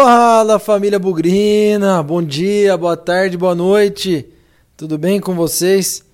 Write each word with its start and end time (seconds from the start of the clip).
Fala 0.00 0.60
família 0.60 0.96
Bugrina, 0.96 2.00
bom 2.04 2.22
dia, 2.22 2.76
boa 2.76 2.96
tarde, 2.96 3.36
boa 3.36 3.52
noite, 3.52 4.24
tudo 4.76 4.96
bem 4.96 5.18
com 5.18 5.34
vocês? 5.34 6.04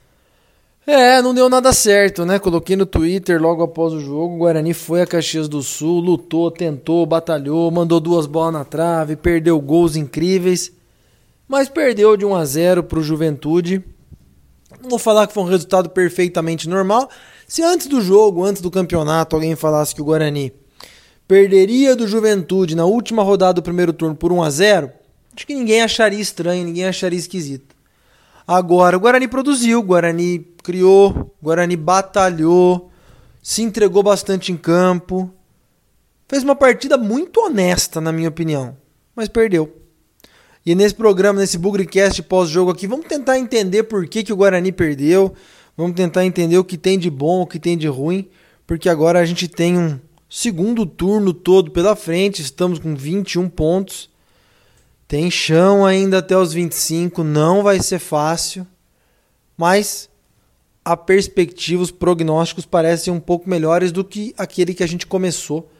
É, 0.86 1.20
não 1.20 1.34
deu 1.34 1.50
nada 1.50 1.70
certo, 1.70 2.24
né? 2.24 2.38
Coloquei 2.38 2.76
no 2.76 2.86
Twitter 2.86 3.38
logo 3.38 3.62
após 3.62 3.92
o 3.92 4.00
jogo. 4.00 4.36
O 4.36 4.38
Guarani 4.38 4.72
foi 4.72 5.02
a 5.02 5.06
Caxias 5.06 5.48
do 5.48 5.62
Sul, 5.62 6.00
lutou, 6.00 6.50
tentou, 6.50 7.04
batalhou, 7.04 7.70
mandou 7.70 8.00
duas 8.00 8.24
bolas 8.24 8.54
na 8.54 8.64
trave, 8.64 9.16
perdeu 9.16 9.60
gols 9.60 9.96
incríveis, 9.96 10.72
mas 11.46 11.68
perdeu 11.68 12.16
de 12.16 12.24
1 12.24 12.34
a 12.36 12.44
0 12.46 12.84
para 12.84 12.98
o 12.98 13.02
Juventude. 13.02 13.84
Não 14.82 14.88
vou 14.88 14.98
falar 14.98 15.26
que 15.26 15.34
foi 15.34 15.42
um 15.42 15.48
resultado 15.48 15.90
perfeitamente 15.90 16.70
normal. 16.70 17.10
Se 17.46 17.62
antes 17.62 17.86
do 17.86 18.00
jogo, 18.00 18.44
antes 18.44 18.62
do 18.62 18.70
campeonato, 18.70 19.36
alguém 19.36 19.54
falasse 19.54 19.94
que 19.94 20.00
o 20.00 20.06
Guarani 20.06 20.54
perderia 21.26 21.96
do 21.96 22.06
Juventude 22.06 22.74
na 22.74 22.84
última 22.84 23.22
rodada 23.22 23.54
do 23.54 23.62
primeiro 23.62 23.92
turno 23.92 24.14
por 24.14 24.32
1 24.32 24.42
a 24.42 24.50
0, 24.50 24.90
acho 25.34 25.46
que 25.46 25.54
ninguém 25.54 25.82
acharia 25.82 26.20
estranho, 26.20 26.64
ninguém 26.64 26.86
acharia 26.86 27.18
esquisito. 27.18 27.74
Agora, 28.46 28.96
o 28.96 29.00
Guarani 29.00 29.26
produziu, 29.26 29.78
o 29.78 29.82
Guarani 29.82 30.40
criou, 30.62 31.10
o 31.40 31.44
Guarani 31.44 31.76
batalhou, 31.76 32.90
se 33.42 33.62
entregou 33.62 34.02
bastante 34.02 34.52
em 34.52 34.56
campo. 34.56 35.32
Fez 36.28 36.42
uma 36.42 36.54
partida 36.54 36.98
muito 36.98 37.40
honesta, 37.40 38.00
na 38.00 38.12
minha 38.12 38.28
opinião, 38.28 38.76
mas 39.16 39.28
perdeu. 39.28 39.80
E 40.64 40.74
nesse 40.74 40.94
programa, 40.94 41.40
nesse 41.40 41.58
Bugrecast 41.58 42.22
pós-jogo 42.22 42.70
aqui, 42.70 42.86
vamos 42.86 43.06
tentar 43.06 43.38
entender 43.38 43.84
por 43.84 44.06
que, 44.06 44.22
que 44.22 44.32
o 44.32 44.36
Guarani 44.36 44.72
perdeu, 44.72 45.34
vamos 45.76 45.94
tentar 45.94 46.24
entender 46.24 46.56
o 46.58 46.64
que 46.64 46.78
tem 46.78 46.98
de 46.98 47.10
bom, 47.10 47.42
o 47.42 47.46
que 47.46 47.58
tem 47.58 47.76
de 47.76 47.86
ruim, 47.86 48.28
porque 48.66 48.88
agora 48.88 49.20
a 49.20 49.24
gente 49.26 49.46
tem 49.46 49.76
um, 49.76 49.98
Segundo 50.36 50.84
turno 50.84 51.32
todo 51.32 51.70
pela 51.70 51.94
frente, 51.94 52.42
estamos 52.42 52.80
com 52.80 52.96
21 52.96 53.48
pontos. 53.48 54.10
Tem 55.06 55.30
chão 55.30 55.86
ainda 55.86 56.18
até 56.18 56.36
os 56.36 56.52
25, 56.52 57.22
não 57.22 57.62
vai 57.62 57.80
ser 57.80 58.00
fácil, 58.00 58.66
mas 59.56 60.10
a 60.84 60.96
perspectiva, 60.96 61.84
os 61.84 61.92
prognósticos 61.92 62.66
parecem 62.66 63.14
um 63.14 63.20
pouco 63.20 63.48
melhores 63.48 63.92
do 63.92 64.02
que 64.02 64.34
aquele 64.36 64.74
que 64.74 64.82
a 64.82 64.88
gente 64.88 65.06
começou 65.06 65.70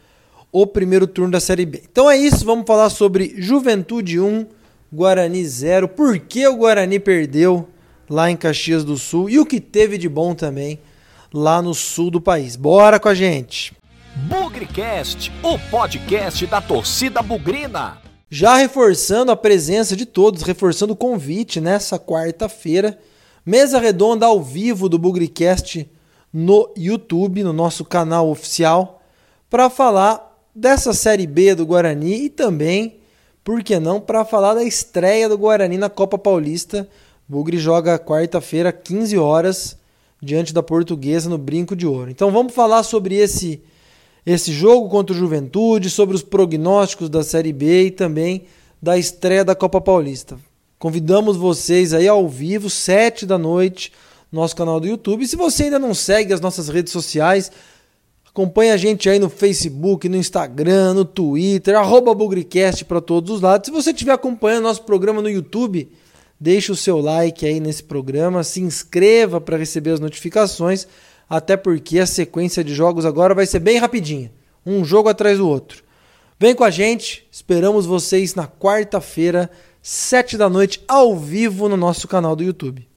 o 0.53 0.65
primeiro 0.65 1.09
turno 1.09 1.33
da 1.33 1.41
Série 1.41 1.67
B. 1.67 1.83
Então 1.91 2.09
é 2.09 2.17
isso, 2.17 2.45
vamos 2.45 2.65
falar 2.65 2.91
sobre 2.91 3.35
Juventude 3.37 4.21
1, 4.21 4.47
Guarani 4.93 5.45
0, 5.45 5.89
por 5.89 6.17
que 6.21 6.47
o 6.47 6.59
Guarani 6.59 7.01
perdeu 7.01 7.69
lá 8.09 8.31
em 8.31 8.37
Caxias 8.37 8.85
do 8.85 8.97
Sul 8.97 9.29
e 9.29 9.41
o 9.41 9.45
que 9.45 9.61
teve 9.61 9.99
de 9.99 10.09
bom 10.09 10.33
também 10.33 10.79
lá 11.33 11.61
no 11.61 11.75
sul 11.75 12.09
do 12.09 12.21
país. 12.21 12.55
Bora 12.55 13.01
com 13.01 13.09
a 13.09 13.15
gente! 13.15 13.75
Bugrecast, 14.17 15.33
o 15.43 15.59
podcast 15.71 16.47
da 16.47 16.61
torcida 16.61 17.21
bugrina. 17.21 17.99
Já 18.31 18.55
reforçando 18.55 19.33
a 19.33 19.37
presença 19.37 19.97
de 19.97 20.07
todos, 20.07 20.43
reforçando 20.43 20.93
o 20.93 20.97
convite 20.97 21.61
nessa 21.61 21.99
quarta-feira, 21.99 22.97
mesa 23.45 23.81
redonda 23.81 24.25
ao 24.25 24.41
vivo 24.41 24.89
do 24.89 25.01
Bugrecast 25.01 25.91
no 26.33 26.73
YouTube, 26.77 27.43
no 27.43 27.53
nosso 27.53 27.85
canal 27.85 28.31
oficial, 28.31 29.03
para 29.51 29.69
falar 29.69 30.39
dessa 30.55 30.93
Série 30.93 31.27
B 31.27 31.57
do 31.57 31.67
Guarani 31.67 32.27
e 32.27 32.31
também, 32.31 33.01
por 33.43 33.65
que 33.65 33.81
não, 33.81 34.01
para 34.01 34.25
falar 34.25 34.55
da 34.55 34.63
estreia 34.63 35.29
do 35.29 35.37
Guarani 35.37 35.77
na 35.77 35.91
Copa 35.91 36.17
Paulista. 36.17 36.89
Bugre 37.29 37.59
joga 37.59 37.99
quarta-feira, 37.99 38.73
15 38.73 39.19
horas, 39.19 39.77
diante 40.23 40.55
da 40.55 40.63
Portuguesa 40.63 41.29
no 41.29 41.37
Brinco 41.37 41.75
de 41.75 41.85
Ouro. 41.85 42.13
Então 42.13 42.31
vamos 42.31 42.55
falar 42.55 42.85
sobre 42.85 43.17
esse 43.17 43.61
esse 44.27 44.53
jogo 44.53 44.89
contra 44.89 45.15
o 45.15 45.19
Juventude, 45.19 45.91
sobre 45.91 46.17
os 46.17 46.23
prognósticos 46.23 47.11
da 47.11 47.23
Série 47.23 47.53
B 47.53 47.87
e 47.87 47.91
também 47.91 48.45
da 48.81 48.97
estreia 48.97 49.45
da 49.45 49.55
Copa 49.55 49.81
Paulista. 49.81 50.39
Convidamos 50.79 51.37
vocês 51.37 51.93
aí 51.93 52.09
ao 52.09 52.29
vivo, 52.29 52.69
sete 52.69 53.25
da 53.25 53.39
noite, 53.39 53.93
no 54.31 54.41
nosso 54.41 54.57
canal 54.57 54.81
do 54.81 54.87
YouTube. 54.87 55.25
E 55.25 55.27
se 55.27 55.37
você 55.37 55.65
ainda 55.65 55.79
não 55.79 55.95
segue 55.95 56.33
as 56.33 56.41
nossas 56.41 56.69
redes 56.69 56.93
sociais, 56.93 57.51
acompanhe 58.29 58.71
a 58.71 58.77
gente 58.77 59.09
aí 59.09 59.19
no 59.19 59.31
Facebook, 59.31 60.09
no 60.09 60.17
Instagram, 60.17 60.95
no 60.95 61.05
Twitter, 61.05 61.77
arroba 61.77 62.15
Bugricast 62.15 62.85
para 62.85 63.01
todos 63.01 63.31
os 63.31 63.41
lados. 63.41 63.67
Se 63.67 63.73
você 63.73 63.91
estiver 63.91 64.13
acompanhando 64.13 64.65
nosso 64.65 64.83
programa 64.83 65.23
no 65.23 65.31
YouTube, 65.31 65.89
deixe 66.41 66.73
o 66.73 66.77
seu 66.77 66.99
like 66.99 67.47
aí 67.47 67.61
nesse 67.61 67.83
programa, 67.83 68.43
se 68.43 68.61
inscreva 68.61 69.41
para 69.41 69.57
receber 69.57 69.91
as 69.91 70.01
notificações 70.01 70.87
até 71.29 71.57
porque 71.57 71.99
a 71.99 72.07
sequência 72.07 72.63
de 72.63 72.75
jogos 72.75 73.07
agora 73.07 73.35
vai 73.35 73.47
ser 73.47 73.59
bem 73.59 73.79
rapidinha, 73.79 74.33
um 74.65 74.85
jogo 74.85 75.09
atrás 75.09 75.39
do 75.39 75.49
outro. 75.49 75.83
Vem 76.39 76.55
com 76.55 76.65
a 76.65 76.71
gente, 76.71 77.27
esperamos 77.31 77.87
vocês 77.87 78.35
na 78.35 78.47
quarta-feira, 78.47 79.51
sete 79.81 80.37
da 80.37 80.49
noite, 80.49 80.83
ao 80.89 81.17
vivo 81.17 81.69
no 81.69 81.77
nosso 81.77 82.09
canal 82.09 82.35
do 82.35 82.43
YouTube. 82.43 82.89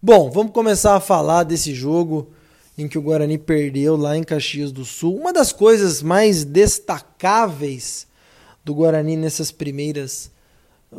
Bom, 0.00 0.30
vamos 0.30 0.52
começar 0.52 0.96
a 0.96 1.00
falar 1.00 1.44
desse 1.44 1.72
jogo 1.74 2.32
em 2.76 2.88
que 2.88 2.98
o 2.98 3.02
Guarani 3.02 3.38
perdeu 3.38 3.96
lá 3.96 4.16
em 4.16 4.24
Caxias 4.24 4.72
do 4.72 4.84
Sul. 4.84 5.16
Uma 5.16 5.32
das 5.32 5.52
coisas 5.52 6.02
mais 6.02 6.42
destacáveis 6.44 8.06
do 8.64 8.74
Guarani 8.74 9.16
nessas 9.16 9.52
primeiras 9.52 10.30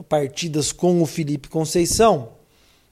partidas 0.01 0.71
com 0.71 1.01
o 1.01 1.05
Felipe 1.05 1.49
Conceição 1.49 2.29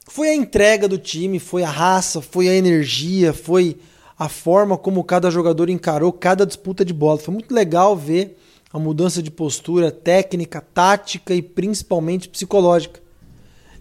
foi 0.07 0.29
a 0.29 0.35
entrega 0.35 0.87
do 0.87 0.97
time, 0.97 1.39
foi 1.39 1.63
a 1.63 1.69
raça, 1.69 2.21
foi 2.21 2.49
a 2.49 2.53
energia, 2.53 3.31
foi 3.31 3.77
a 4.19 4.27
forma 4.27 4.77
como 4.77 5.03
cada 5.03 5.31
jogador 5.31 5.69
encarou 5.69 6.11
cada 6.11 6.45
disputa 6.45 6.83
de 6.83 6.93
bola. 6.93 7.17
Foi 7.17 7.33
muito 7.33 7.53
legal 7.53 7.95
ver 7.95 8.37
a 8.73 8.77
mudança 8.77 9.23
de 9.23 9.31
postura 9.31 9.89
técnica, 9.89 10.61
tática 10.61 11.33
e 11.33 11.41
principalmente 11.41 12.27
psicológica. 12.27 13.01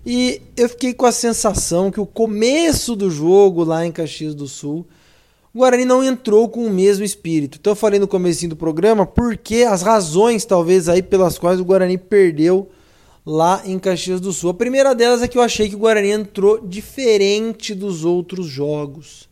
E 0.06 0.40
eu 0.56 0.68
fiquei 0.68 0.94
com 0.94 1.04
a 1.04 1.12
sensação 1.12 1.90
que 1.90 2.00
o 2.00 2.06
começo 2.06 2.96
do 2.96 3.10
jogo 3.10 3.64
lá 3.64 3.84
em 3.84 3.92
Caxias 3.92 4.34
do 4.34 4.46
Sul, 4.46 4.86
o 5.52 5.58
Guarani 5.58 5.84
não 5.84 6.02
entrou 6.02 6.48
com 6.48 6.64
o 6.64 6.70
mesmo 6.70 7.04
espírito. 7.04 7.58
Então 7.60 7.72
eu 7.72 7.76
falei 7.76 7.98
no 7.98 8.08
começo 8.08 8.46
do 8.48 8.56
programa 8.56 9.04
porque 9.04 9.64
as 9.68 9.82
razões 9.82 10.44
talvez 10.44 10.88
aí 10.88 11.02
pelas 11.02 11.38
quais 11.38 11.60
o 11.60 11.64
Guarani 11.64 11.98
perdeu 11.98 12.70
lá 13.24 13.62
em 13.64 13.78
Caxias 13.78 14.20
do 14.20 14.32
Sul. 14.32 14.50
A 14.50 14.54
primeira 14.54 14.94
delas 14.94 15.22
é 15.22 15.28
que 15.28 15.36
eu 15.38 15.42
achei 15.42 15.68
que 15.68 15.76
o 15.76 15.80
Guarani 15.80 16.10
entrou 16.10 16.66
diferente 16.66 17.74
dos 17.74 18.04
outros 18.04 18.46
jogos. 18.46 19.28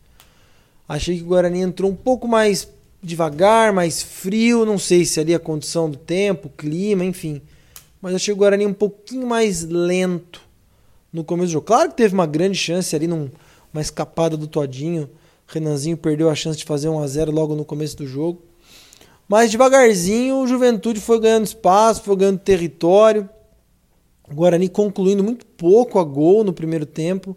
Achei 0.87 1.17
que 1.17 1.23
o 1.23 1.27
Guarani 1.27 1.61
entrou 1.61 1.91
um 1.91 1.95
pouco 1.95 2.27
mais 2.27 2.67
devagar, 3.01 3.71
mais 3.71 4.01
frio, 4.01 4.65
não 4.65 4.77
sei 4.77 5.05
se 5.05 5.19
ali 5.19 5.33
a 5.33 5.39
condição 5.39 5.89
do 5.89 5.97
tempo, 5.97 6.49
clima, 6.49 7.05
enfim. 7.05 7.41
Mas 8.01 8.15
achei 8.15 8.33
o 8.33 8.37
Guarani 8.37 8.65
um 8.65 8.73
pouquinho 8.73 9.27
mais 9.27 9.63
lento 9.63 10.41
no 11.11 11.23
começo 11.23 11.47
do 11.47 11.53
jogo. 11.53 11.65
Claro 11.65 11.89
que 11.89 11.97
teve 11.97 12.13
uma 12.13 12.25
grande 12.25 12.57
chance 12.57 12.95
ali 12.95 13.07
numa 13.07 13.29
escapada 13.81 14.37
do 14.37 14.47
Todinho. 14.47 15.09
Renanzinho 15.47 15.97
perdeu 15.97 16.29
a 16.29 16.35
chance 16.35 16.57
de 16.57 16.65
fazer 16.65 16.89
1 16.89 16.99
a 16.99 17.07
0 17.07 17.31
logo 17.31 17.55
no 17.55 17.65
começo 17.65 17.97
do 17.97 18.05
jogo. 18.05 18.41
Mas 19.27 19.51
devagarzinho 19.51 20.37
o 20.37 20.47
Juventude 20.47 20.99
foi 20.99 21.19
ganhando 21.19 21.45
espaço, 21.45 22.01
foi 22.03 22.15
ganhando 22.15 22.39
território. 22.39 23.29
Guarani 24.33 24.69
concluindo 24.69 25.23
muito 25.23 25.45
pouco 25.45 25.99
a 25.99 26.03
gol 26.03 26.43
no 26.43 26.53
primeiro 26.53 26.85
tempo. 26.85 27.35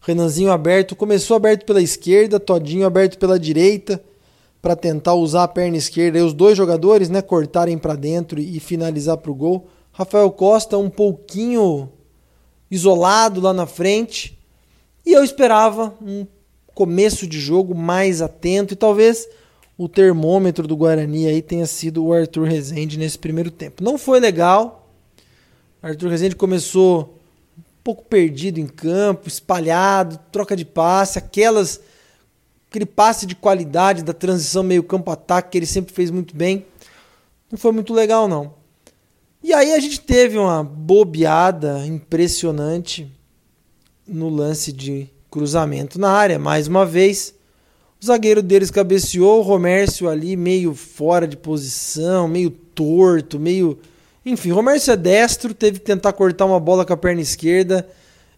Renanzinho 0.00 0.50
aberto, 0.50 0.96
começou 0.96 1.36
aberto 1.36 1.64
pela 1.66 1.82
esquerda, 1.82 2.40
Todinho 2.40 2.86
aberto 2.86 3.18
pela 3.18 3.38
direita 3.38 4.02
para 4.62 4.76
tentar 4.76 5.14
usar 5.14 5.44
a 5.44 5.48
perna 5.48 5.76
esquerda 5.76 6.18
e 6.18 6.22
os 6.22 6.34
dois 6.34 6.56
jogadores, 6.56 7.08
né, 7.08 7.22
cortarem 7.22 7.78
para 7.78 7.94
dentro 7.94 8.38
e 8.38 8.60
finalizar 8.60 9.16
para 9.16 9.30
o 9.30 9.34
gol. 9.34 9.68
Rafael 9.92 10.30
Costa 10.30 10.76
um 10.76 10.90
pouquinho 10.90 11.88
isolado 12.70 13.40
lá 13.40 13.52
na 13.52 13.66
frente. 13.66 14.38
E 15.04 15.12
eu 15.12 15.24
esperava 15.24 15.94
um 16.00 16.26
começo 16.74 17.26
de 17.26 17.38
jogo 17.40 17.74
mais 17.74 18.22
atento 18.22 18.74
e 18.74 18.76
talvez 18.76 19.28
o 19.76 19.88
termômetro 19.88 20.68
do 20.68 20.76
Guarani 20.76 21.26
aí 21.26 21.42
tenha 21.42 21.66
sido 21.66 22.04
o 22.04 22.12
Arthur 22.12 22.46
Rezende 22.46 22.98
nesse 22.98 23.18
primeiro 23.18 23.50
tempo. 23.50 23.82
Não 23.82 23.96
foi 23.96 24.20
legal, 24.20 24.79
Arthur 25.82 26.10
Rezende 26.10 26.36
começou 26.36 27.18
um 27.58 27.62
pouco 27.82 28.04
perdido 28.04 28.58
em 28.58 28.66
campo, 28.66 29.28
espalhado, 29.28 30.18
troca 30.30 30.54
de 30.54 30.64
passe, 30.64 31.18
aquelas 31.18 31.80
aquele 32.68 32.86
passe 32.86 33.26
de 33.26 33.34
qualidade 33.34 34.04
da 34.04 34.12
transição 34.12 34.62
meio 34.62 34.84
campo 34.84 35.10
ataque 35.10 35.50
que 35.50 35.58
ele 35.58 35.66
sempre 35.66 35.92
fez 35.92 36.10
muito 36.10 36.36
bem. 36.36 36.64
Não 37.50 37.58
foi 37.58 37.72
muito 37.72 37.92
legal 37.92 38.28
não. 38.28 38.54
E 39.42 39.52
aí 39.52 39.72
a 39.72 39.80
gente 39.80 40.00
teve 40.00 40.38
uma 40.38 40.62
bobeada 40.62 41.84
impressionante 41.86 43.10
no 44.06 44.28
lance 44.28 44.72
de 44.72 45.08
cruzamento 45.30 45.98
na 45.98 46.10
área, 46.10 46.38
mais 46.38 46.68
uma 46.68 46.84
vez. 46.84 47.34
O 48.00 48.06
zagueiro 48.06 48.42
deles 48.42 48.70
cabeceou, 48.70 49.40
o 49.40 49.42
Romércio 49.42 50.08
ali 50.08 50.36
meio 50.36 50.74
fora 50.74 51.26
de 51.26 51.36
posição, 51.36 52.28
meio 52.28 52.50
torto, 52.50 53.38
meio 53.38 53.78
enfim, 54.24 54.50
Romércio 54.50 54.92
é 54.92 54.96
destro, 54.96 55.54
teve 55.54 55.78
que 55.78 55.84
tentar 55.84 56.12
cortar 56.12 56.44
uma 56.44 56.60
bola 56.60 56.84
com 56.84 56.92
a 56.92 56.96
perna 56.96 57.20
esquerda. 57.20 57.88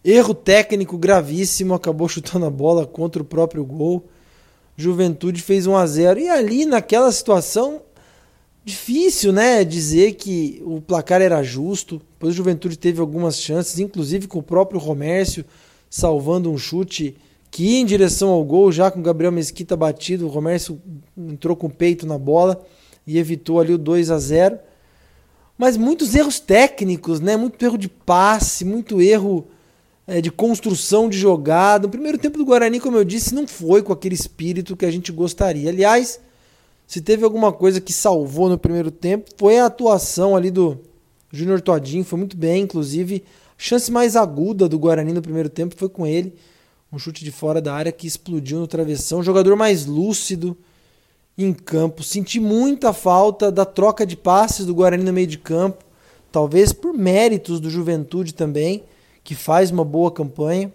Erro 0.03 0.33
técnico 0.33 0.97
gravíssimo, 0.97 1.73
acabou 1.73 2.07
chutando 2.07 2.45
a 2.45 2.49
bola 2.49 2.85
contra 2.85 3.21
o 3.21 3.25
próprio 3.25 3.65
gol. 3.65 4.05
Juventude 4.75 5.41
fez 5.41 5.67
1 5.67 5.75
a 5.75 5.85
0 5.85 6.19
e 6.19 6.29
ali 6.29 6.65
naquela 6.65 7.11
situação 7.11 7.81
difícil, 8.65 9.31
né, 9.31 9.63
dizer 9.63 10.13
que 10.13 10.61
o 10.65 10.81
placar 10.81 11.21
era 11.21 11.43
justo. 11.43 12.01
Depois 12.13 12.33
o 12.33 12.37
Juventude 12.37 12.77
teve 12.77 12.99
algumas 12.99 13.39
chances, 13.39 13.79
inclusive 13.79 14.27
com 14.27 14.39
o 14.39 14.43
próprio 14.43 14.79
Romércio 14.79 15.45
salvando 15.89 16.51
um 16.51 16.57
chute 16.57 17.15
que 17.51 17.63
ia 17.63 17.79
em 17.81 17.85
direção 17.85 18.29
ao 18.29 18.43
gol, 18.43 18.71
já 18.71 18.89
com 18.89 18.99
o 18.99 19.03
Gabriel 19.03 19.31
Mesquita 19.31 19.77
batido, 19.77 20.25
o 20.25 20.29
Romércio 20.29 20.81
entrou 21.15 21.55
com 21.55 21.67
o 21.67 21.69
peito 21.69 22.07
na 22.07 22.17
bola 22.17 22.65
e 23.05 23.19
evitou 23.19 23.59
ali 23.59 23.73
o 23.73 23.77
2 23.77 24.09
a 24.09 24.17
0. 24.17 24.57
Mas 25.57 25.77
muitos 25.77 26.15
erros 26.15 26.39
técnicos, 26.39 27.19
né? 27.19 27.37
Muito 27.37 27.63
erro 27.63 27.77
de 27.77 27.87
passe, 27.87 28.65
muito 28.65 29.01
erro 29.01 29.47
é, 30.07 30.19
de 30.21 30.31
construção 30.31 31.07
de 31.07 31.17
jogada. 31.17 31.87
O 31.87 31.89
primeiro 31.89 32.17
tempo 32.17 32.37
do 32.37 32.45
Guarani, 32.45 32.79
como 32.79 32.97
eu 32.97 33.03
disse, 33.03 33.33
não 33.35 33.47
foi 33.47 33.81
com 33.81 33.93
aquele 33.93 34.15
espírito 34.15 34.75
que 34.75 34.85
a 34.85 34.91
gente 34.91 35.11
gostaria. 35.11 35.69
Aliás, 35.69 36.19
se 36.87 37.01
teve 37.01 37.23
alguma 37.23 37.51
coisa 37.51 37.79
que 37.79 37.93
salvou 37.93 38.49
no 38.49 38.57
primeiro 38.57 38.91
tempo, 38.91 39.31
foi 39.37 39.59
a 39.59 39.65
atuação 39.65 40.35
ali 40.35 40.51
do 40.51 40.79
Júnior 41.31 41.61
Todinho, 41.61 42.03
foi 42.03 42.19
muito 42.19 42.35
bem, 42.35 42.63
inclusive. 42.63 43.23
A 43.57 43.61
chance 43.63 43.91
mais 43.91 44.15
aguda 44.15 44.67
do 44.67 44.77
Guarani 44.77 45.13
no 45.13 45.21
primeiro 45.21 45.49
tempo 45.49 45.75
foi 45.77 45.89
com 45.89 46.05
ele. 46.05 46.33
Um 46.91 46.99
chute 46.99 47.23
de 47.23 47.31
fora 47.31 47.59
da 47.59 47.73
área 47.73 47.91
que 47.91 48.05
explodiu 48.05 48.59
no 48.59 48.67
travessão. 48.67 49.19
Um 49.19 49.23
jogador 49.23 49.55
mais 49.55 49.85
lúcido 49.85 50.55
em 51.37 51.53
campo. 51.53 52.03
Senti 52.03 52.39
muita 52.39 52.93
falta 52.93 53.51
da 53.51 53.65
troca 53.65 54.05
de 54.05 54.15
passes 54.15 54.65
do 54.65 54.75
Guarani 54.75 55.03
no 55.03 55.13
meio 55.13 55.27
de 55.27 55.37
campo. 55.37 55.83
Talvez 56.31 56.73
por 56.73 56.93
méritos 56.93 57.59
do 57.59 57.69
Juventude 57.69 58.33
também, 58.33 58.83
que 59.23 59.35
faz 59.35 59.71
uma 59.71 59.85
boa 59.85 60.11
campanha. 60.11 60.71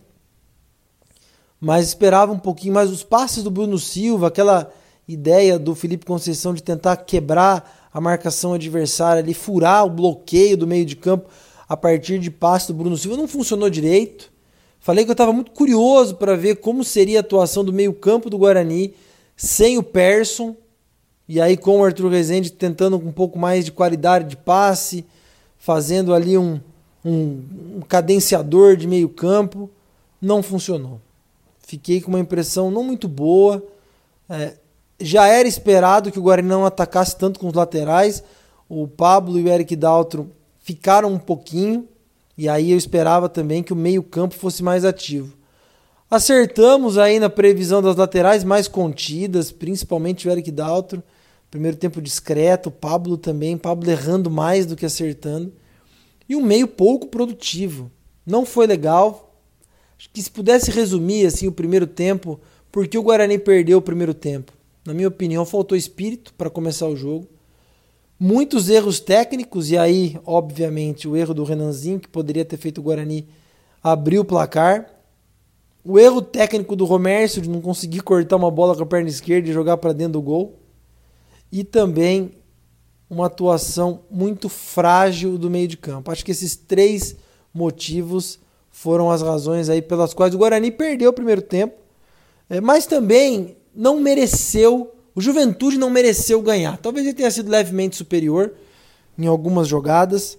Mas 1.61 1.89
esperava 1.89 2.33
um 2.33 2.39
pouquinho 2.39 2.75
mais 2.75 2.91
os 2.91 3.03
passes 3.03 3.43
do 3.43 3.51
Bruno 3.51 3.79
Silva, 3.79 4.29
aquela 4.29 4.73
ideia 5.07 5.59
do 5.59 5.75
Felipe 5.75 6.07
Conceição 6.07 6.55
de 6.55 6.63
tentar 6.63 6.97
quebrar 6.99 7.89
a 7.93 8.01
marcação 8.01 8.53
adversária 8.53 9.23
ali, 9.23 9.35
furar 9.35 9.85
o 9.85 9.91
bloqueio 9.91 10.57
do 10.57 10.67
meio 10.67 10.85
de 10.85 10.95
campo 10.95 11.29
a 11.69 11.77
partir 11.77 12.19
de 12.19 12.31
passe 12.31 12.69
do 12.69 12.75
Bruno 12.75 12.97
Silva, 12.97 13.17
não 13.17 13.27
funcionou 13.27 13.69
direito. 13.69 14.31
Falei 14.79 15.05
que 15.05 15.11
eu 15.11 15.15
estava 15.15 15.33
muito 15.33 15.51
curioso 15.51 16.15
para 16.15 16.37
ver 16.37 16.57
como 16.57 16.85
seria 16.85 17.19
a 17.19 17.21
atuação 17.21 17.65
do 17.65 17.73
meio-campo 17.73 18.31
do 18.31 18.39
Guarani 18.39 18.95
sem 19.39 19.79
o 19.79 19.83
Persson. 19.83 20.57
E 21.29 21.41
aí 21.41 21.57
com 21.57 21.81
o 21.81 21.85
Arthur 21.85 22.11
Rezende 22.11 22.51
tentando 22.51 22.97
um 22.97 23.13
pouco 23.13 23.39
mais 23.39 23.65
de 23.65 23.71
qualidade 23.71 24.29
de 24.29 24.37
passe, 24.37 25.07
fazendo 25.57 26.13
ali 26.13 26.37
um, 26.37 26.61
um, 27.05 27.43
um 27.77 27.81
cadenciador 27.81 28.77
de 28.77 28.89
meio-campo. 28.89 29.71
Não 30.21 30.43
funcionou. 30.43 31.01
Fiquei 31.61 32.01
com 32.01 32.09
uma 32.09 32.19
impressão 32.19 32.71
não 32.71 32.83
muito 32.83 33.07
boa. 33.07 33.63
É, 34.29 34.55
já 35.01 35.29
era 35.29 35.47
esperado 35.47 36.11
que 36.11 36.19
o 36.19 36.23
Guarani 36.23 36.49
não 36.49 36.67
atacasse 36.67 37.17
tanto 37.17 37.39
com 37.39 37.47
os 37.47 37.55
laterais. 37.55 38.25
O 38.69 38.89
Pablo 38.89 39.39
e 39.39 39.45
o 39.45 39.49
Eric 39.49 39.77
Daltro 39.77 40.31
ficaram 40.59 41.13
um 41.13 41.19
pouquinho. 41.19 41.87
E 42.37 42.49
aí 42.49 42.73
eu 42.73 42.79
esperava 42.79 43.29
também 43.29 43.63
que 43.63 43.73
o 43.73 43.77
meio-campo 43.77 44.35
fosse 44.35 44.63
mais 44.63 44.85
ativo. 44.85 45.38
Acertamos 46.11 46.97
aí 46.97 47.21
na 47.21 47.29
previsão 47.29 47.83
das 47.83 47.97
laterais 47.97 48.43
mais 48.43 48.67
contidas, 48.67 49.53
principalmente 49.53 50.27
o 50.27 50.31
Eric 50.31 50.51
Daltro. 50.51 51.03
Primeiro 51.51 51.77
tempo 51.77 52.01
discreto, 52.01 52.71
Pablo 52.71 53.17
também, 53.17 53.57
Pablo 53.57 53.91
errando 53.91 54.31
mais 54.31 54.67
do 54.67 54.77
que 54.77 54.87
acertando. 54.87 55.53
E 56.29 56.35
um 56.35 56.43
meio 56.43 56.67
pouco 56.67 57.09
produtivo. 57.09 57.91
Não 58.27 58.47
foi 58.47 58.67
legal. 58.67 59.35
Acho 59.99 60.09
que 60.11 60.23
se 60.23 60.31
pudesse 60.31 60.71
resumir 60.71 61.27
assim 61.27 61.47
o 61.47 61.53
primeiro 61.53 61.87
tempo, 61.87 62.41
porque 62.71 62.97
o 62.97 63.03
Guarani 63.03 63.39
perdeu 63.39 63.79
o 63.79 63.83
primeiro 63.83 64.15
tempo. 64.15 64.53
Na 64.87 64.95
minha 64.95 65.09
opinião, 65.09 65.45
faltou 65.45 65.77
espírito 65.77 66.33
para 66.35 66.49
começar 66.49 66.87
o 66.87 66.97
jogo 66.97 67.29
muitos 68.19 68.69
erros 68.69 68.99
técnicos, 68.99 69.71
e 69.71 69.79
aí, 69.79 70.19
obviamente, 70.27 71.07
o 71.07 71.17
erro 71.17 71.33
do 71.33 71.45
Renanzinho, 71.45 72.01
que 72.01 72.09
poderia 72.09 72.45
ter 72.45 72.57
feito 72.57 72.79
o 72.79 72.83
Guarani 72.83 73.29
abrir 73.83 74.19
o 74.19 74.25
placar. 74.25 74.91
O 75.85 75.99
erro 75.99 76.21
técnico 76.21 76.77
do 76.77 76.85
Romércio 76.85 77.41
de 77.41 77.49
não 77.49 77.61
conseguir 77.61 78.01
cortar 78.01 78.37
uma 78.37 78.51
bola 78.51 78.77
com 78.77 78.83
a 78.83 78.87
perna 78.87 79.09
esquerda 79.09 79.49
e 79.49 79.53
jogar 79.53 79.77
para 79.77 79.93
dentro 79.93 80.15
do 80.15 80.23
gol. 80.23 80.59
E 81.51 81.65
também 81.65 82.33
uma 83.09 83.27
atuação 83.27 84.03
muito 84.11 84.49
frágil 84.49 85.39
do 85.39 85.49
meio 85.49 85.67
de 85.67 85.77
campo. 85.77 86.11
Acho 86.11 86.25
que 86.25 86.31
esses 86.31 86.55
três 86.57 87.17
motivos 87.55 88.39
foram 88.71 89.11
as 89.11 89.23
razões 89.23 89.69
aí 89.69 89.81
pelas 89.81 90.13
quais 90.13 90.35
o 90.35 90.39
Guarani 90.39 90.71
perdeu 90.71 91.11
o 91.11 91.15
primeiro 91.15 91.41
tempo, 91.41 91.75
é, 92.51 92.61
mas 92.61 92.87
também 92.87 93.57
não 93.75 93.99
mereceu 93.99 94.93
o 95.19 95.21
Juventude 95.21 95.79
não 95.79 95.91
mereceu 95.91 96.41
ganhar. 96.41 96.77
Talvez 96.79 97.05
ele 97.05 97.13
tenha 97.13 97.29
sido 97.33 97.51
levemente 97.51 97.97
superior 97.97 98.53
em 99.19 99.27
algumas 99.27 99.67
jogadas, 99.67 100.39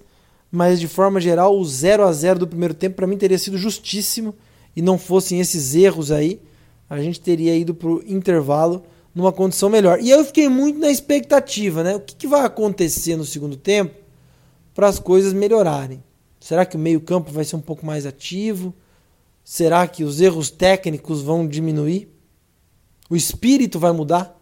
mas 0.49 0.79
de 0.79 0.87
forma 0.87 1.19
geral, 1.19 1.59
o 1.59 1.65
0 1.65 2.05
a 2.05 2.13
0 2.13 2.39
do 2.39 2.47
primeiro 2.47 2.73
tempo 2.73 2.95
para 2.95 3.05
mim 3.05 3.17
teria 3.17 3.37
sido 3.37 3.57
justíssimo 3.57 4.33
e 4.79 4.81
não 4.81 4.97
fossem 4.97 5.41
esses 5.41 5.75
erros 5.75 6.09
aí, 6.09 6.41
a 6.89 7.01
gente 7.01 7.19
teria 7.19 7.53
ido 7.53 7.75
para 7.75 7.89
o 7.89 8.01
intervalo 8.07 8.81
numa 9.13 9.29
condição 9.29 9.69
melhor. 9.69 9.99
E 10.01 10.09
eu 10.09 10.23
fiquei 10.23 10.47
muito 10.47 10.79
na 10.79 10.89
expectativa, 10.89 11.83
né? 11.83 11.97
O 11.97 11.99
que, 11.99 12.15
que 12.15 12.25
vai 12.25 12.45
acontecer 12.45 13.17
no 13.17 13.25
segundo 13.25 13.57
tempo 13.57 13.93
para 14.73 14.87
as 14.87 14.97
coisas 14.97 15.33
melhorarem? 15.33 16.01
Será 16.39 16.65
que 16.65 16.77
o 16.77 16.79
meio-campo 16.79 17.29
vai 17.29 17.43
ser 17.43 17.57
um 17.57 17.61
pouco 17.61 17.85
mais 17.85 18.05
ativo? 18.05 18.73
Será 19.43 19.85
que 19.85 20.05
os 20.05 20.21
erros 20.21 20.49
técnicos 20.49 21.21
vão 21.21 21.45
diminuir? 21.45 22.07
O 23.09 23.17
espírito 23.17 23.79
vai 23.79 23.91
mudar? 23.91 24.33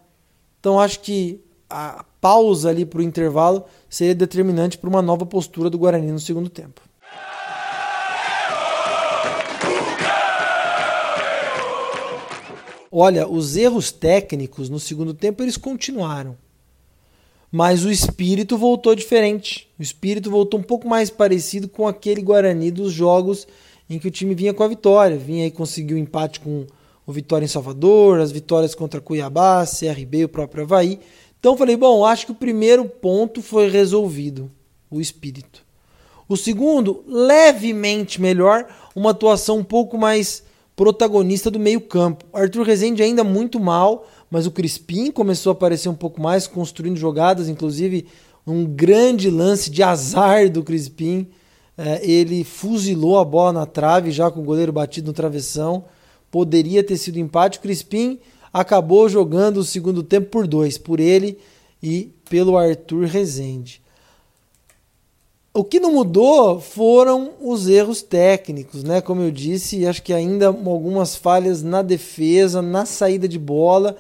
Então 0.59 0.79
acho 0.79 0.99
que 0.99 1.43
a 1.67 2.05
pausa 2.21 2.69
ali 2.69 2.85
para 2.85 2.99
o 2.99 3.03
intervalo 3.03 3.65
seria 3.89 4.13
determinante 4.13 4.77
para 4.77 4.87
uma 4.87 5.01
nova 5.01 5.25
postura 5.25 5.67
do 5.67 5.79
Guarani 5.79 6.11
no 6.11 6.19
segundo 6.19 6.47
tempo. 6.47 6.86
Olha, 12.99 13.27
os 13.27 13.55
erros 13.55 13.91
técnicos 13.91 14.69
no 14.69 14.79
segundo 14.79 15.13
tempo 15.13 15.43
eles 15.43 15.55
continuaram. 15.55 16.35
Mas 17.51 17.85
o 17.85 17.91
espírito 17.91 18.57
voltou 18.57 18.95
diferente. 18.95 19.69
O 19.77 19.83
espírito 19.83 20.31
voltou 20.31 20.59
um 20.59 20.63
pouco 20.63 20.87
mais 20.87 21.11
parecido 21.11 21.67
com 21.67 21.87
aquele 21.87 22.23
Guarani 22.23 22.71
dos 22.71 22.91
jogos 22.91 23.47
em 23.87 23.99
que 23.99 24.07
o 24.07 24.11
time 24.11 24.33
vinha 24.33 24.51
com 24.51 24.63
a 24.63 24.67
vitória. 24.67 25.15
Vinha 25.15 25.45
e 25.45 25.51
conseguiu 25.51 25.95
um 25.95 25.99
empate 25.99 26.39
com 26.39 26.65
o 27.05 27.13
Vitória 27.13 27.45
em 27.45 27.47
Salvador, 27.47 28.19
as 28.19 28.31
vitórias 28.31 28.73
contra 28.73 28.99
Cuiabá, 28.99 29.63
CRB 29.63 30.17
e 30.17 30.25
o 30.25 30.29
próprio 30.29 30.63
Havaí. 30.63 30.99
Então 31.39 31.55
falei, 31.55 31.77
bom, 31.77 32.03
acho 32.03 32.25
que 32.25 32.31
o 32.31 32.35
primeiro 32.35 32.83
ponto 32.85 33.43
foi 33.43 33.69
resolvido, 33.69 34.49
o 34.89 34.99
espírito. 34.99 35.63
O 36.27 36.35
segundo, 36.35 37.03
levemente 37.07 38.19
melhor, 38.19 38.65
uma 38.95 39.11
atuação 39.11 39.59
um 39.59 39.63
pouco 39.63 39.99
mais 39.99 40.46
protagonista 40.77 41.51
do 41.51 41.59
meio-campo. 41.59 42.23
Arthur 42.31 42.65
Rezende 42.65 43.03
ainda 43.03 43.25
muito 43.25 43.59
mal, 43.59 44.07
mas 44.31 44.47
o 44.47 44.51
Crispim 44.51 45.11
começou 45.11 45.49
a 45.49 45.53
aparecer 45.53 45.89
um 45.89 45.95
pouco 45.95 46.21
mais, 46.21 46.47
construindo 46.47 46.95
jogadas, 46.95 47.49
inclusive 47.49 48.05
um 48.45 48.63
grande 48.63 49.29
lance 49.29 49.69
de 49.69 49.83
azar 49.83 50.49
do 50.49 50.63
Crispim. 50.63 51.27
É, 51.77 51.99
ele 52.09 52.45
fuzilou 52.45 53.19
a 53.19 53.25
bola 53.25 53.51
na 53.51 53.65
trave, 53.65 54.11
já 54.11 54.31
com 54.31 54.39
o 54.39 54.45
goleiro 54.45 54.71
batido 54.71 55.07
no 55.07 55.13
travessão 55.13 55.83
poderia 56.31 56.83
ter 56.83 56.97
sido 56.97 57.19
empate. 57.19 57.57
O 57.57 57.61
Crispim 57.61 58.19
acabou 58.51 59.07
jogando 59.09 59.57
o 59.57 59.63
segundo 59.63 60.03
tempo 60.03 60.27
por 60.29 60.47
dois, 60.47 60.77
por 60.77 60.99
ele 60.99 61.37
e 61.81 62.11
pelo 62.29 62.57
Arthur 62.57 63.05
Rezende. 63.05 63.81
O 65.57 65.63
que 65.63 65.79
não 65.79 65.91
mudou 65.91 66.61
foram 66.61 67.31
os 67.41 67.67
erros 67.67 68.03
técnicos, 68.03 68.83
né? 68.83 69.01
Como 69.01 69.23
eu 69.23 69.31
disse, 69.31 69.87
acho 69.87 70.03
que 70.03 70.13
ainda 70.13 70.45
algumas 70.49 71.15
falhas 71.15 71.63
na 71.63 71.81
defesa, 71.81 72.61
na 72.61 72.85
saída 72.85 73.27
de 73.27 73.39
bola. 73.39 73.97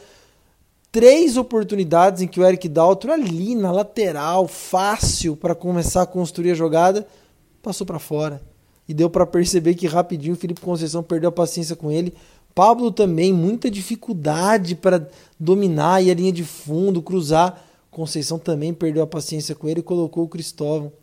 Três 0.91 1.35
oportunidades 1.35 2.21
em 2.21 2.27
que 2.27 2.39
o 2.39 2.45
Eric 2.45 2.69
Daltro 2.69 3.11
ali 3.11 3.55
na 3.55 3.71
lateral, 3.71 4.47
fácil 4.47 5.35
para 5.35 5.55
começar 5.55 6.03
a 6.03 6.05
construir 6.05 6.51
a 6.51 6.53
jogada, 6.53 7.07
passou 7.63 7.87
para 7.87 7.97
fora 7.97 8.39
e 8.87 8.93
deu 8.93 9.09
para 9.09 9.25
perceber 9.25 9.73
que 9.73 9.87
rapidinho 9.87 10.35
o 10.35 10.37
Felipe 10.37 10.61
Conceição 10.61 11.01
perdeu 11.01 11.29
a 11.29 11.31
paciência 11.31 11.75
com 11.75 11.89
ele. 11.89 12.13
Pablo 12.53 12.91
também, 12.91 13.33
muita 13.33 13.71
dificuldade 13.71 14.75
para 14.75 15.09
dominar 15.39 16.03
e 16.03 16.11
a 16.11 16.13
linha 16.13 16.31
de 16.31 16.43
fundo, 16.43 17.01
cruzar. 17.01 17.65
Conceição 17.89 18.37
também 18.37 18.75
perdeu 18.75 19.01
a 19.01 19.07
paciência 19.07 19.55
com 19.55 19.67
ele 19.67 19.79
e 19.79 19.83
colocou 19.83 20.23
o 20.23 20.29
Cristóvão. 20.29 20.93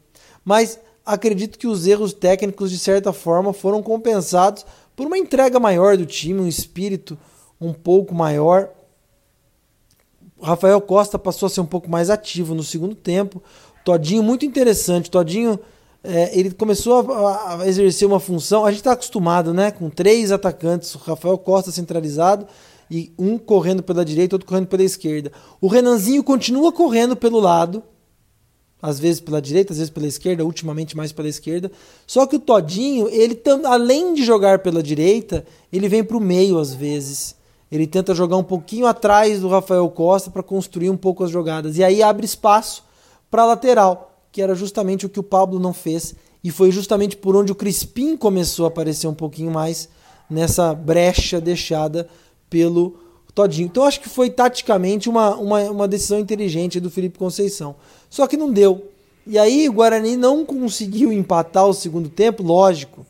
Mas 0.44 0.78
acredito 1.04 1.58
que 1.58 1.66
os 1.66 1.86
erros 1.86 2.12
técnicos, 2.12 2.70
de 2.70 2.78
certa 2.78 3.12
forma, 3.12 3.52
foram 3.52 3.82
compensados 3.82 4.64
por 4.94 5.06
uma 5.06 5.18
entrega 5.18 5.58
maior 5.58 5.96
do 5.96 6.06
time, 6.06 6.40
um 6.40 6.48
espírito 6.48 7.18
um 7.60 7.72
pouco 7.72 8.14
maior. 8.14 8.70
Rafael 10.40 10.80
Costa 10.80 11.18
passou 11.18 11.46
a 11.46 11.50
ser 11.50 11.60
um 11.60 11.66
pouco 11.66 11.90
mais 11.90 12.10
ativo 12.10 12.54
no 12.54 12.62
segundo 12.62 12.94
tempo. 12.94 13.42
Todinho, 13.84 14.22
muito 14.22 14.44
interessante. 14.44 15.10
Todinho 15.10 15.58
é, 16.02 16.38
ele 16.38 16.50
começou 16.50 17.10
a, 17.10 17.62
a, 17.62 17.68
exercer 17.68 18.06
uma 18.06 18.20
função. 18.20 18.66
A 18.66 18.70
gente 18.70 18.80
está 18.80 18.92
acostumado, 18.92 19.54
né, 19.54 19.70
com 19.70 19.88
três 19.88 20.30
atacantes, 20.30 20.92
Rafael 20.92 21.38
Costa 21.38 21.72
centralizado 21.72 22.46
e 22.90 23.12
um 23.18 23.38
correndo 23.38 23.82
pela 23.82 24.04
direita, 24.04 24.34
outro 24.36 24.46
correndo 24.46 24.66
pela 24.66 24.82
esquerda. 24.82 25.32
O 25.60 25.66
Renanzinho 25.66 26.22
continua 26.22 26.70
correndo 26.70 27.16
pelo 27.16 27.40
lado, 27.40 27.82
às 28.84 29.00
vezes 29.00 29.18
pela 29.18 29.40
direita, 29.40 29.72
às 29.72 29.78
vezes 29.78 29.90
pela 29.90 30.06
esquerda, 30.06 30.44
ultimamente 30.44 30.94
mais 30.94 31.10
pela 31.10 31.26
esquerda. 31.26 31.72
Só 32.06 32.26
que 32.26 32.36
o 32.36 32.38
Todinho, 32.38 33.08
ele 33.08 33.40
além 33.64 34.12
de 34.12 34.22
jogar 34.22 34.58
pela 34.58 34.82
direita, 34.82 35.42
ele 35.72 35.88
vem 35.88 36.04
para 36.04 36.18
o 36.18 36.20
meio 36.20 36.58
às 36.58 36.74
vezes. 36.74 37.34
Ele 37.72 37.86
tenta 37.86 38.14
jogar 38.14 38.36
um 38.36 38.44
pouquinho 38.44 38.86
atrás 38.86 39.40
do 39.40 39.48
Rafael 39.48 39.88
Costa 39.88 40.30
para 40.30 40.42
construir 40.42 40.90
um 40.90 40.98
pouco 40.98 41.24
as 41.24 41.30
jogadas. 41.30 41.78
E 41.78 41.82
aí 41.82 42.02
abre 42.02 42.26
espaço 42.26 42.84
para 43.30 43.44
a 43.44 43.46
lateral, 43.46 44.20
que 44.30 44.42
era 44.42 44.54
justamente 44.54 45.06
o 45.06 45.08
que 45.08 45.18
o 45.18 45.22
Pablo 45.24 45.58
não 45.58 45.72
fez. 45.72 46.14
E 46.42 46.50
foi 46.50 46.70
justamente 46.70 47.16
por 47.16 47.34
onde 47.34 47.52
o 47.52 47.54
Crispim 47.54 48.18
começou 48.18 48.66
a 48.66 48.68
aparecer 48.68 49.06
um 49.06 49.14
pouquinho 49.14 49.50
mais 49.50 49.88
nessa 50.28 50.74
brecha 50.74 51.40
deixada 51.40 52.06
pelo 52.50 52.98
Todinho. 53.34 53.66
Então 53.66 53.84
acho 53.84 54.00
que 54.00 54.08
foi 54.08 54.30
taticamente 54.30 55.08
uma, 55.08 55.34
uma, 55.36 55.60
uma 55.70 55.88
decisão 55.88 56.18
inteligente 56.18 56.78
do 56.78 56.90
Felipe 56.90 57.18
Conceição. 57.18 57.74
Só 58.08 58.26
que 58.26 58.36
não 58.36 58.52
deu. 58.52 58.90
E 59.26 59.38
aí 59.38 59.68
o 59.68 59.72
Guarani 59.72 60.16
não 60.16 60.44
conseguiu 60.44 61.12
empatar 61.12 61.66
o 61.66 61.74
segundo 61.74 62.08
tempo, 62.08 62.42
lógico. 62.42 63.04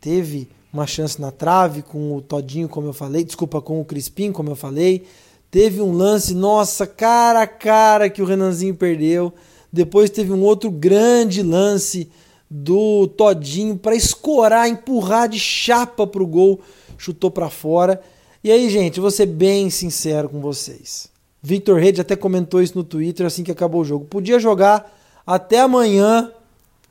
Teve 0.00 0.48
uma 0.72 0.86
chance 0.86 1.20
na 1.20 1.30
trave 1.30 1.82
com 1.82 2.16
o 2.16 2.22
Todinho, 2.22 2.68
como 2.68 2.88
eu 2.88 2.92
falei, 2.92 3.24
desculpa, 3.24 3.60
com 3.60 3.80
o 3.80 3.84
Crispim, 3.84 4.32
como 4.32 4.50
eu 4.50 4.56
falei. 4.56 5.04
Teve 5.50 5.80
um 5.80 5.92
lance, 5.92 6.34
nossa, 6.34 6.86
cara 6.86 7.42
a 7.42 7.46
cara 7.46 8.08
que 8.08 8.22
o 8.22 8.24
Renanzinho 8.24 8.74
perdeu. 8.74 9.32
Depois 9.72 10.10
teve 10.10 10.32
um 10.32 10.42
outro 10.42 10.70
grande 10.70 11.42
lance 11.42 12.08
do 12.48 13.08
Todinho 13.08 13.76
para 13.76 13.96
escorar, 13.96 14.68
empurrar 14.68 15.28
de 15.28 15.38
chapa 15.38 16.06
pro 16.06 16.26
gol, 16.26 16.60
chutou 16.96 17.30
para 17.30 17.50
fora. 17.50 18.00
E 18.46 18.52
aí, 18.52 18.70
gente, 18.70 19.00
vou 19.00 19.10
ser 19.10 19.26
bem 19.26 19.68
sincero 19.70 20.28
com 20.28 20.40
vocês. 20.40 21.08
Victor 21.42 21.80
Reis 21.80 21.98
até 21.98 22.14
comentou 22.14 22.62
isso 22.62 22.78
no 22.78 22.84
Twitter 22.84 23.26
assim 23.26 23.42
que 23.42 23.50
acabou 23.50 23.80
o 23.80 23.84
jogo. 23.84 24.04
Podia 24.04 24.38
jogar 24.38 24.96
até 25.26 25.58
amanhã 25.58 26.30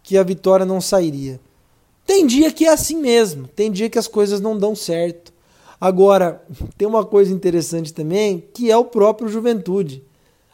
que 0.04 0.18
a 0.18 0.24
vitória 0.24 0.66
não 0.66 0.82
sairia. 0.82 1.40
Tem 2.06 2.28
dia 2.28 2.52
que 2.52 2.66
é 2.66 2.74
assim 2.74 2.98
mesmo, 2.98 3.48
tem 3.48 3.72
dia 3.72 3.90
que 3.90 3.98
as 3.98 4.06
coisas 4.06 4.42
não 4.42 4.58
dão 4.58 4.76
certo. 4.76 5.32
Agora, 5.80 6.44
tem 6.78 6.86
uma 6.86 7.06
coisa 7.06 7.32
interessante 7.32 7.94
também, 7.94 8.44
que 8.54 8.70
é 8.70 8.76
o 8.76 8.84
próprio 8.84 9.30
Juventude. 9.30 10.04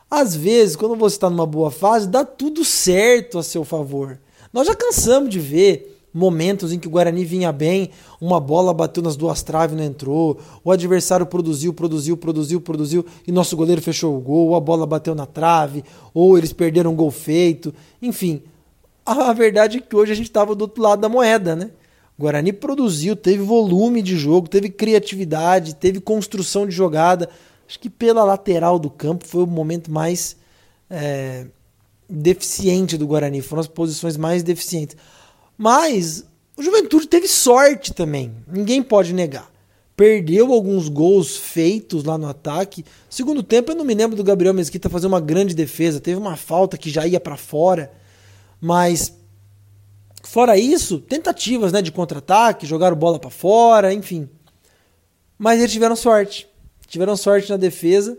Às 0.07 0.35
vezes, 0.35 0.75
quando 0.75 0.95
você 0.95 1.15
está 1.15 1.31
numa 1.31 1.47
boa 1.47 1.71
fase, 1.71 2.07
dá 2.07 2.23
tudo 2.23 2.63
certo 2.63 3.39
a 3.39 3.43
seu 3.43 3.63
favor. 3.63 4.19
Nós 4.53 4.67
já 4.67 4.75
cansamos 4.75 5.31
de 5.31 5.39
ver 5.39 5.90
momentos 6.13 6.71
em 6.73 6.79
que 6.79 6.87
o 6.87 6.91
Guarani 6.91 7.23
vinha 7.23 7.51
bem, 7.51 7.89
uma 8.19 8.39
bola 8.39 8.73
bateu 8.73 9.01
nas 9.01 9.15
duas 9.15 9.41
traves 9.41 9.73
e 9.75 9.77
não 9.77 9.85
entrou, 9.85 10.39
o 10.63 10.71
adversário 10.71 11.25
produziu, 11.25 11.73
produziu, 11.73 12.17
produziu, 12.17 12.61
produziu 12.61 13.05
e 13.27 13.31
nosso 13.31 13.55
goleiro 13.55 13.81
fechou 13.81 14.17
o 14.17 14.19
gol, 14.19 14.49
ou 14.49 14.55
a 14.55 14.59
bola 14.59 14.85
bateu 14.85 15.15
na 15.15 15.25
trave, 15.25 15.83
ou 16.13 16.37
eles 16.37 16.51
perderam 16.53 16.91
um 16.91 16.95
gol 16.95 17.11
feito. 17.11 17.73
Enfim, 18.01 18.41
a 19.05 19.33
verdade 19.33 19.77
é 19.77 19.81
que 19.81 19.95
hoje 19.95 20.11
a 20.11 20.15
gente 20.15 20.27
estava 20.27 20.53
do 20.53 20.63
outro 20.63 20.81
lado 20.81 21.01
da 21.01 21.09
moeda, 21.09 21.55
né? 21.55 21.71
O 22.17 22.21
Guarani 22.21 22.53
produziu, 22.53 23.15
teve 23.15 23.41
volume 23.41 24.01
de 24.01 24.15
jogo, 24.15 24.47
teve 24.47 24.69
criatividade, 24.69 25.75
teve 25.75 25.99
construção 25.99 26.67
de 26.67 26.71
jogada. 26.71 27.29
Acho 27.67 27.79
que 27.79 27.89
pela 27.89 28.23
lateral 28.23 28.77
do 28.77 28.89
campo 28.89 29.25
foi 29.25 29.43
o 29.43 29.47
momento 29.47 29.91
mais. 29.91 30.35
É 30.89 31.47
deficiente 32.11 32.97
do 32.97 33.07
Guarani, 33.07 33.41
foram 33.41 33.61
as 33.61 33.67
posições 33.67 34.17
mais 34.17 34.43
deficientes. 34.43 34.97
Mas 35.57 36.25
o 36.57 36.63
Juventude 36.63 37.07
teve 37.07 37.27
sorte 37.27 37.93
também, 37.93 38.35
ninguém 38.47 38.81
pode 38.81 39.13
negar. 39.13 39.49
Perdeu 39.95 40.51
alguns 40.51 40.89
gols 40.89 41.37
feitos 41.37 42.03
lá 42.03 42.17
no 42.17 42.27
ataque. 42.27 42.83
Segundo 43.09 43.43
tempo, 43.43 43.71
eu 43.71 43.75
não 43.75 43.85
me 43.85 43.93
lembro 43.93 44.15
do 44.15 44.23
Gabriel 44.23 44.53
Mesquita 44.53 44.89
fazer 44.89 45.05
uma 45.05 45.19
grande 45.19 45.53
defesa. 45.53 45.99
Teve 45.99 46.17
uma 46.17 46.35
falta 46.35 46.77
que 46.77 46.89
já 46.89 47.05
ia 47.05 47.19
para 47.19 47.37
fora. 47.37 47.91
Mas, 48.59 49.13
fora 50.23 50.57
isso, 50.57 50.99
tentativas 50.99 51.71
né, 51.71 51.83
de 51.83 51.91
contra-ataque, 51.91 52.65
jogaram 52.65 52.95
bola 52.95 53.19
para 53.19 53.29
fora, 53.29 53.93
enfim. 53.93 54.27
Mas 55.37 55.59
eles 55.59 55.71
tiveram 55.71 55.95
sorte. 55.95 56.47
Tiveram 56.87 57.15
sorte 57.15 57.49
na 57.51 57.57
defesa 57.57 58.17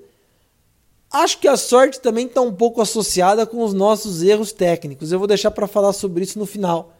Acho 1.12 1.39
que 1.39 1.47
a 1.47 1.59
sorte 1.59 2.01
também 2.01 2.27
está 2.27 2.41
um 2.41 2.55
pouco 2.55 2.81
associada 2.81 3.45
com 3.45 3.62
os 3.62 3.75
nossos 3.75 4.23
erros 4.23 4.51
técnicos. 4.51 5.12
Eu 5.12 5.19
vou 5.19 5.29
deixar 5.29 5.51
para 5.51 5.67
falar 5.67 5.93
sobre 5.93 6.25
isso 6.25 6.39
no 6.39 6.47
final. 6.47 6.95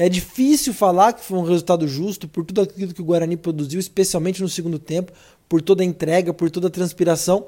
É 0.00 0.08
difícil 0.08 0.72
falar 0.72 1.12
que 1.12 1.24
foi 1.24 1.36
um 1.36 1.42
resultado 1.42 1.88
justo 1.88 2.28
por 2.28 2.44
tudo 2.44 2.60
aquilo 2.60 2.94
que 2.94 3.02
o 3.02 3.04
Guarani 3.04 3.36
produziu, 3.36 3.80
especialmente 3.80 4.40
no 4.40 4.48
segundo 4.48 4.78
tempo, 4.78 5.10
por 5.48 5.60
toda 5.60 5.82
a 5.82 5.84
entrega, 5.84 6.32
por 6.32 6.48
toda 6.52 6.68
a 6.68 6.70
transpiração. 6.70 7.46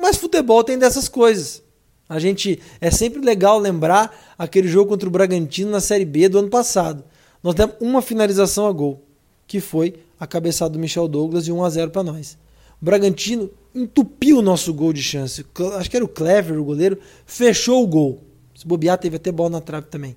Mas 0.00 0.16
futebol 0.16 0.62
tem 0.62 0.78
dessas 0.78 1.08
coisas. 1.08 1.60
A 2.08 2.20
gente 2.20 2.62
é 2.80 2.88
sempre 2.88 3.20
legal 3.20 3.58
lembrar 3.58 4.16
aquele 4.38 4.68
jogo 4.68 4.90
contra 4.90 5.08
o 5.08 5.10
Bragantino 5.10 5.72
na 5.72 5.80
Série 5.80 6.04
B 6.04 6.28
do 6.28 6.38
ano 6.38 6.48
passado. 6.48 7.02
Nós 7.42 7.56
temos 7.56 7.74
uma 7.80 8.00
finalização 8.00 8.68
a 8.68 8.72
gol, 8.72 9.02
que 9.44 9.58
foi 9.58 9.96
a 10.20 10.26
cabeçada 10.26 10.70
do 10.70 10.78
Michel 10.78 11.08
Douglas 11.08 11.48
e 11.48 11.52
1 11.52 11.64
a 11.64 11.68
0 11.68 11.90
para 11.90 12.04
nós. 12.04 12.38
O 12.80 12.84
Bragantino 12.84 13.50
entupiu 13.74 14.38
o 14.38 14.42
nosso 14.42 14.72
gol 14.72 14.92
de 14.92 15.02
chance. 15.02 15.44
Acho 15.76 15.90
que 15.90 15.96
era 15.96 16.04
o 16.04 16.08
Clever, 16.08 16.60
o 16.60 16.64
goleiro, 16.64 16.96
fechou 17.26 17.82
o 17.82 17.88
gol. 17.88 18.22
Se 18.54 18.64
bobear, 18.64 18.98
teve 18.98 19.16
até 19.16 19.32
bola 19.32 19.50
na 19.50 19.60
trave 19.60 19.88
também. 19.88 20.16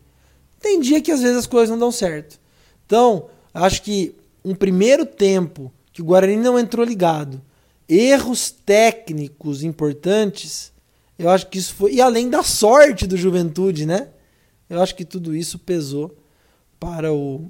Tem 0.62 0.80
dia 0.80 1.01
que 1.01 1.12
às 1.12 1.22
vezes 1.22 1.38
as 1.38 1.48
coisas 1.48 1.70
não 1.70 1.80
dão 1.80 1.91
certo. 1.91 2.39
Então, 2.86 3.30
acho 3.53 3.82
que 3.82 4.15
um 4.44 4.53
primeiro 4.53 5.06
tempo 5.06 5.72
que 5.91 6.01
o 6.01 6.06
Guarani 6.06 6.38
não 6.38 6.58
entrou 6.58 6.86
ligado, 6.86 7.41
erros 7.88 8.51
técnicos 8.51 9.63
importantes, 9.63 10.72
eu 11.18 11.30
acho 11.30 11.48
que 11.48 11.58
isso 11.58 11.74
foi. 11.75 11.94
E 11.94 12.01
além 12.01 12.30
da 12.30 12.44
sorte 12.44 13.06
do 13.06 13.18
Juventude, 13.18 13.86
né? 13.86 14.10
Eu 14.70 14.82
acho 14.82 14.96
que 14.96 15.03
tudo 15.03 15.36
isso 15.36 15.60
pesou 15.60 16.15
para 16.80 17.12
o 17.12 17.50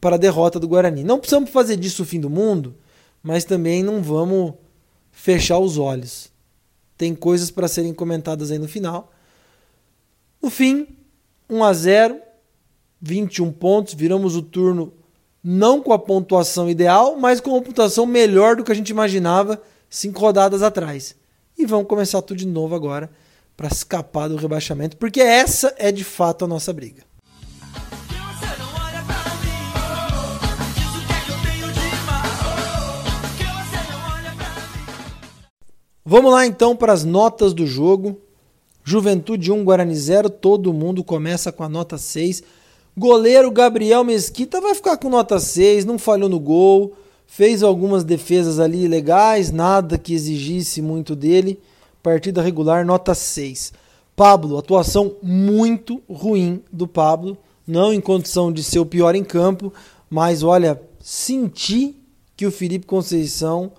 para 0.00 0.16
a 0.16 0.18
derrota 0.18 0.58
do 0.58 0.68
Guarani. 0.68 1.04
Não 1.04 1.18
precisamos 1.18 1.50
fazer 1.50 1.76
disso 1.76 2.02
o 2.02 2.06
fim 2.06 2.20
do 2.20 2.28
mundo, 2.28 2.74
mas 3.22 3.44
também 3.44 3.82
não 3.82 4.02
vamos 4.02 4.54
fechar 5.12 5.58
os 5.58 5.78
olhos. 5.78 6.30
Tem 6.96 7.14
coisas 7.14 7.50
para 7.50 7.68
serem 7.68 7.94
comentadas 7.94 8.50
aí 8.50 8.58
no 8.58 8.68
final. 8.68 9.12
No 10.42 10.50
fim, 10.50 10.88
1 11.48 11.64
a 11.64 11.72
0, 11.72 12.20
21 13.04 13.52
pontos, 13.52 13.92
viramos 13.92 14.34
o 14.34 14.40
turno 14.40 14.90
não 15.42 15.82
com 15.82 15.92
a 15.92 15.98
pontuação 15.98 16.70
ideal, 16.70 17.18
mas 17.18 17.38
com 17.38 17.50
uma 17.50 17.60
pontuação 17.60 18.06
melhor 18.06 18.56
do 18.56 18.64
que 18.64 18.72
a 18.72 18.74
gente 18.74 18.88
imaginava 18.88 19.60
cinco 19.90 20.20
rodadas 20.20 20.62
atrás. 20.62 21.14
E 21.56 21.66
vamos 21.66 21.86
começar 21.86 22.22
tudo 22.22 22.38
de 22.38 22.46
novo 22.46 22.74
agora 22.74 23.10
para 23.54 23.68
escapar 23.68 24.28
do 24.28 24.36
rebaixamento, 24.36 24.96
porque 24.96 25.20
essa 25.20 25.74
é 25.76 25.92
de 25.92 26.02
fato 26.02 26.46
a 26.46 26.48
nossa 26.48 26.72
briga. 26.72 27.02
Vamos 36.06 36.32
lá 36.32 36.46
então 36.46 36.74
para 36.74 36.92
as 36.92 37.04
notas 37.04 37.52
do 37.52 37.66
jogo. 37.66 38.18
Juventude 38.82 39.52
1, 39.52 39.62
Guarani 39.62 39.94
0, 39.94 40.30
todo 40.30 40.72
mundo 40.72 41.04
começa 41.04 41.52
com 41.52 41.62
a 41.62 41.68
nota 41.68 41.98
6. 41.98 42.42
Goleiro 42.96 43.50
Gabriel 43.50 44.04
Mesquita 44.04 44.60
vai 44.60 44.72
ficar 44.72 44.96
com 44.96 45.08
nota 45.08 45.40
6, 45.40 45.84
não 45.84 45.98
falhou 45.98 46.28
no 46.28 46.38
gol, 46.38 46.94
fez 47.26 47.60
algumas 47.60 48.04
defesas 48.04 48.60
ali 48.60 48.86
legais, 48.86 49.50
nada 49.50 49.98
que 49.98 50.14
exigisse 50.14 50.80
muito 50.80 51.16
dele. 51.16 51.58
Partida 52.00 52.40
regular, 52.40 52.86
nota 52.86 53.12
6. 53.12 53.72
Pablo, 54.14 54.56
atuação 54.56 55.16
muito 55.20 56.00
ruim 56.08 56.62
do 56.72 56.86
Pablo, 56.86 57.36
não 57.66 57.92
em 57.92 58.00
condição 58.00 58.52
de 58.52 58.62
ser 58.62 58.78
o 58.78 58.86
pior 58.86 59.16
em 59.16 59.24
campo, 59.24 59.72
mas 60.08 60.44
olha, 60.44 60.80
senti 61.00 61.96
que 62.36 62.46
o 62.46 62.52
Felipe 62.52 62.86
Conceição 62.86 63.72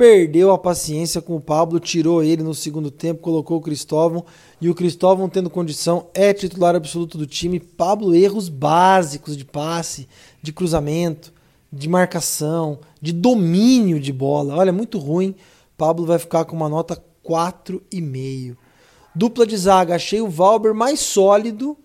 perdeu 0.00 0.50
a 0.50 0.56
paciência 0.56 1.20
com 1.20 1.36
o 1.36 1.40
Pablo, 1.42 1.78
tirou 1.78 2.24
ele 2.24 2.42
no 2.42 2.54
segundo 2.54 2.90
tempo, 2.90 3.20
colocou 3.20 3.58
o 3.58 3.60
Cristóvão 3.60 4.24
e 4.58 4.70
o 4.70 4.74
Cristóvão 4.74 5.28
tendo 5.28 5.50
condição 5.50 6.06
é 6.14 6.32
titular 6.32 6.74
absoluto 6.74 7.18
do 7.18 7.26
time. 7.26 7.60
Pablo 7.60 8.14
erros 8.14 8.48
básicos 8.48 9.36
de 9.36 9.44
passe, 9.44 10.08
de 10.40 10.54
cruzamento, 10.54 11.34
de 11.70 11.86
marcação, 11.86 12.78
de 12.98 13.12
domínio 13.12 14.00
de 14.00 14.10
bola. 14.10 14.56
Olha, 14.56 14.72
muito 14.72 14.96
ruim. 14.96 15.34
Pablo 15.76 16.06
vai 16.06 16.18
ficar 16.18 16.46
com 16.46 16.56
uma 16.56 16.70
nota 16.70 16.96
4,5. 17.22 18.56
Dupla 19.14 19.46
de 19.46 19.56
zaga, 19.58 19.96
achei 19.96 20.22
o 20.22 20.30
Valber 20.30 20.74
mais 20.74 20.98
sólido. 21.00 21.76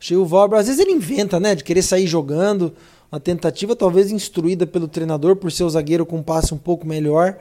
Achei 0.00 0.16
o 0.16 0.24
Valber, 0.24 0.58
às 0.58 0.68
vezes 0.68 0.80
ele 0.80 0.92
inventa, 0.92 1.38
né, 1.38 1.54
de 1.54 1.62
querer 1.62 1.82
sair 1.82 2.06
jogando. 2.06 2.72
Uma 3.12 3.20
tentativa 3.20 3.76
talvez 3.76 4.10
instruída 4.10 4.66
pelo 4.66 4.88
treinador 4.88 5.36
por 5.36 5.52
ser 5.52 5.64
o 5.64 5.70
zagueiro 5.70 6.06
com 6.06 6.16
um 6.16 6.22
passe 6.22 6.54
um 6.54 6.58
pouco 6.58 6.86
melhor 6.86 7.38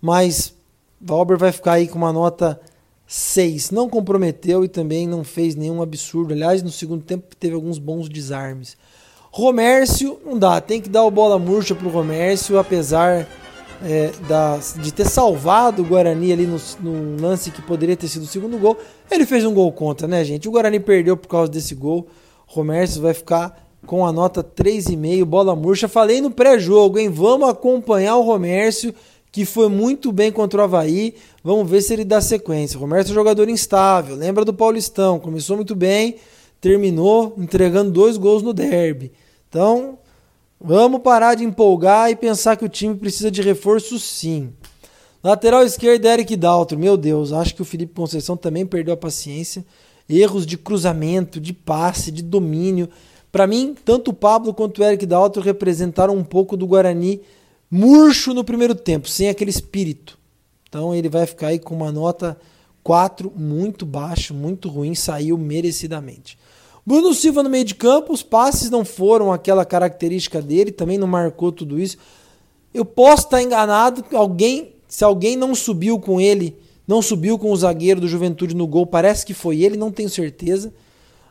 mas 0.00 0.54
Valber 1.00 1.38
vai 1.38 1.52
ficar 1.52 1.72
aí 1.72 1.88
com 1.88 1.98
uma 1.98 2.12
nota 2.12 2.60
6. 3.06 3.70
Não 3.70 3.88
comprometeu 3.88 4.64
e 4.64 4.68
também 4.68 5.06
não 5.06 5.24
fez 5.24 5.54
nenhum 5.54 5.80
absurdo. 5.80 6.34
Aliás, 6.34 6.62
no 6.62 6.70
segundo 6.70 7.02
tempo 7.02 7.34
teve 7.36 7.54
alguns 7.54 7.78
bons 7.78 8.08
desarmes. 8.08 8.76
Romércio, 9.30 10.18
não 10.24 10.38
dá, 10.38 10.60
tem 10.60 10.80
que 10.80 10.88
dar 10.88 11.04
o 11.04 11.10
bola 11.10 11.38
murcha 11.38 11.74
pro 11.74 11.88
Romércio, 11.90 12.58
apesar 12.58 13.28
é, 13.82 14.10
da, 14.26 14.58
de 14.82 14.92
ter 14.92 15.06
salvado 15.06 15.82
o 15.82 15.84
Guarani 15.84 16.32
ali 16.32 16.46
no, 16.46 16.58
no, 16.80 17.20
lance 17.20 17.50
que 17.50 17.62
poderia 17.62 17.96
ter 17.96 18.08
sido 18.08 18.22
o 18.22 18.26
segundo 18.26 18.58
gol. 18.58 18.76
Ele 19.10 19.24
fez 19.26 19.44
um 19.44 19.54
gol 19.54 19.70
contra, 19.72 20.08
né, 20.08 20.24
gente? 20.24 20.48
O 20.48 20.50
Guarani 20.50 20.80
perdeu 20.80 21.16
por 21.16 21.28
causa 21.28 21.50
desse 21.50 21.74
gol. 21.74 22.08
Romércio 22.46 23.00
vai 23.00 23.14
ficar 23.14 23.68
com 23.86 24.04
a 24.04 24.12
nota 24.12 24.42
3,5, 24.42 25.24
bola 25.24 25.54
murcha. 25.54 25.88
Falei 25.88 26.20
no 26.20 26.30
pré-jogo, 26.30 26.98
hein? 26.98 27.08
Vamos 27.08 27.48
acompanhar 27.48 28.16
o 28.16 28.22
Romércio, 28.22 28.94
que 29.38 29.44
foi 29.44 29.68
muito 29.68 30.10
bem 30.10 30.32
contra 30.32 30.60
o 30.60 30.64
Havaí. 30.64 31.14
Vamos 31.44 31.70
ver 31.70 31.80
se 31.80 31.92
ele 31.92 32.04
dá 32.04 32.20
sequência. 32.20 32.76
O 32.76 32.80
Romércio 32.80 33.10
é 33.10 33.12
um 33.12 33.14
jogador 33.14 33.48
instável, 33.48 34.16
lembra 34.16 34.44
do 34.44 34.52
Paulistão. 34.52 35.20
Começou 35.20 35.54
muito 35.54 35.76
bem, 35.76 36.16
terminou 36.60 37.36
entregando 37.38 37.92
dois 37.92 38.16
gols 38.16 38.42
no 38.42 38.52
derby. 38.52 39.12
Então, 39.48 39.96
vamos 40.60 41.02
parar 41.02 41.36
de 41.36 41.44
empolgar 41.44 42.10
e 42.10 42.16
pensar 42.16 42.56
que 42.56 42.64
o 42.64 42.68
time 42.68 42.96
precisa 42.96 43.30
de 43.30 43.40
reforço 43.40 43.96
sim. 44.00 44.52
Lateral 45.22 45.62
esquerdo, 45.62 46.04
Eric 46.06 46.34
Daltro. 46.34 46.76
Meu 46.76 46.96
Deus, 46.96 47.32
acho 47.32 47.54
que 47.54 47.62
o 47.62 47.64
Felipe 47.64 47.94
Conceição 47.94 48.36
também 48.36 48.66
perdeu 48.66 48.94
a 48.94 48.96
paciência. 48.96 49.64
Erros 50.08 50.44
de 50.44 50.58
cruzamento, 50.58 51.38
de 51.38 51.52
passe, 51.52 52.10
de 52.10 52.24
domínio. 52.24 52.88
Para 53.30 53.46
mim, 53.46 53.76
tanto 53.84 54.10
o 54.10 54.14
Pablo 54.14 54.52
quanto 54.52 54.80
o 54.80 54.84
Eric 54.84 55.06
Daltro 55.06 55.40
representaram 55.40 56.16
um 56.16 56.24
pouco 56.24 56.56
do 56.56 56.66
Guarani 56.66 57.20
murcho 57.70 58.32
no 58.32 58.44
primeiro 58.44 58.74
tempo, 58.74 59.08
sem 59.08 59.28
aquele 59.28 59.50
espírito. 59.50 60.18
Então 60.68 60.94
ele 60.94 61.08
vai 61.08 61.26
ficar 61.26 61.48
aí 61.48 61.58
com 61.58 61.74
uma 61.74 61.92
nota 61.92 62.38
4 62.82 63.32
muito 63.36 63.84
baixo, 63.84 64.32
muito 64.32 64.68
ruim, 64.68 64.94
saiu 64.94 65.36
merecidamente. 65.36 66.38
Bruno 66.84 67.12
Silva 67.12 67.42
no 67.42 67.50
meio 67.50 67.64
de 67.64 67.74
campo, 67.74 68.12
os 68.12 68.22
passes 68.22 68.70
não 68.70 68.82
foram 68.84 69.30
aquela 69.30 69.64
característica 69.64 70.40
dele, 70.40 70.72
também 70.72 70.96
não 70.96 71.06
marcou 71.06 71.52
tudo 71.52 71.78
isso. 71.78 71.98
Eu 72.72 72.84
posso 72.84 73.24
estar 73.24 73.42
enganado, 73.42 74.04
alguém, 74.14 74.72
se 74.88 75.04
alguém 75.04 75.36
não 75.36 75.54
subiu 75.54 75.98
com 75.98 76.18
ele, 76.18 76.56
não 76.86 77.02
subiu 77.02 77.38
com 77.38 77.52
o 77.52 77.56
zagueiro 77.56 78.00
do 78.00 78.08
Juventude 78.08 78.56
no 78.56 78.66
gol, 78.66 78.86
parece 78.86 79.26
que 79.26 79.34
foi 79.34 79.60
ele, 79.60 79.76
não 79.76 79.92
tenho 79.92 80.08
certeza. 80.08 80.72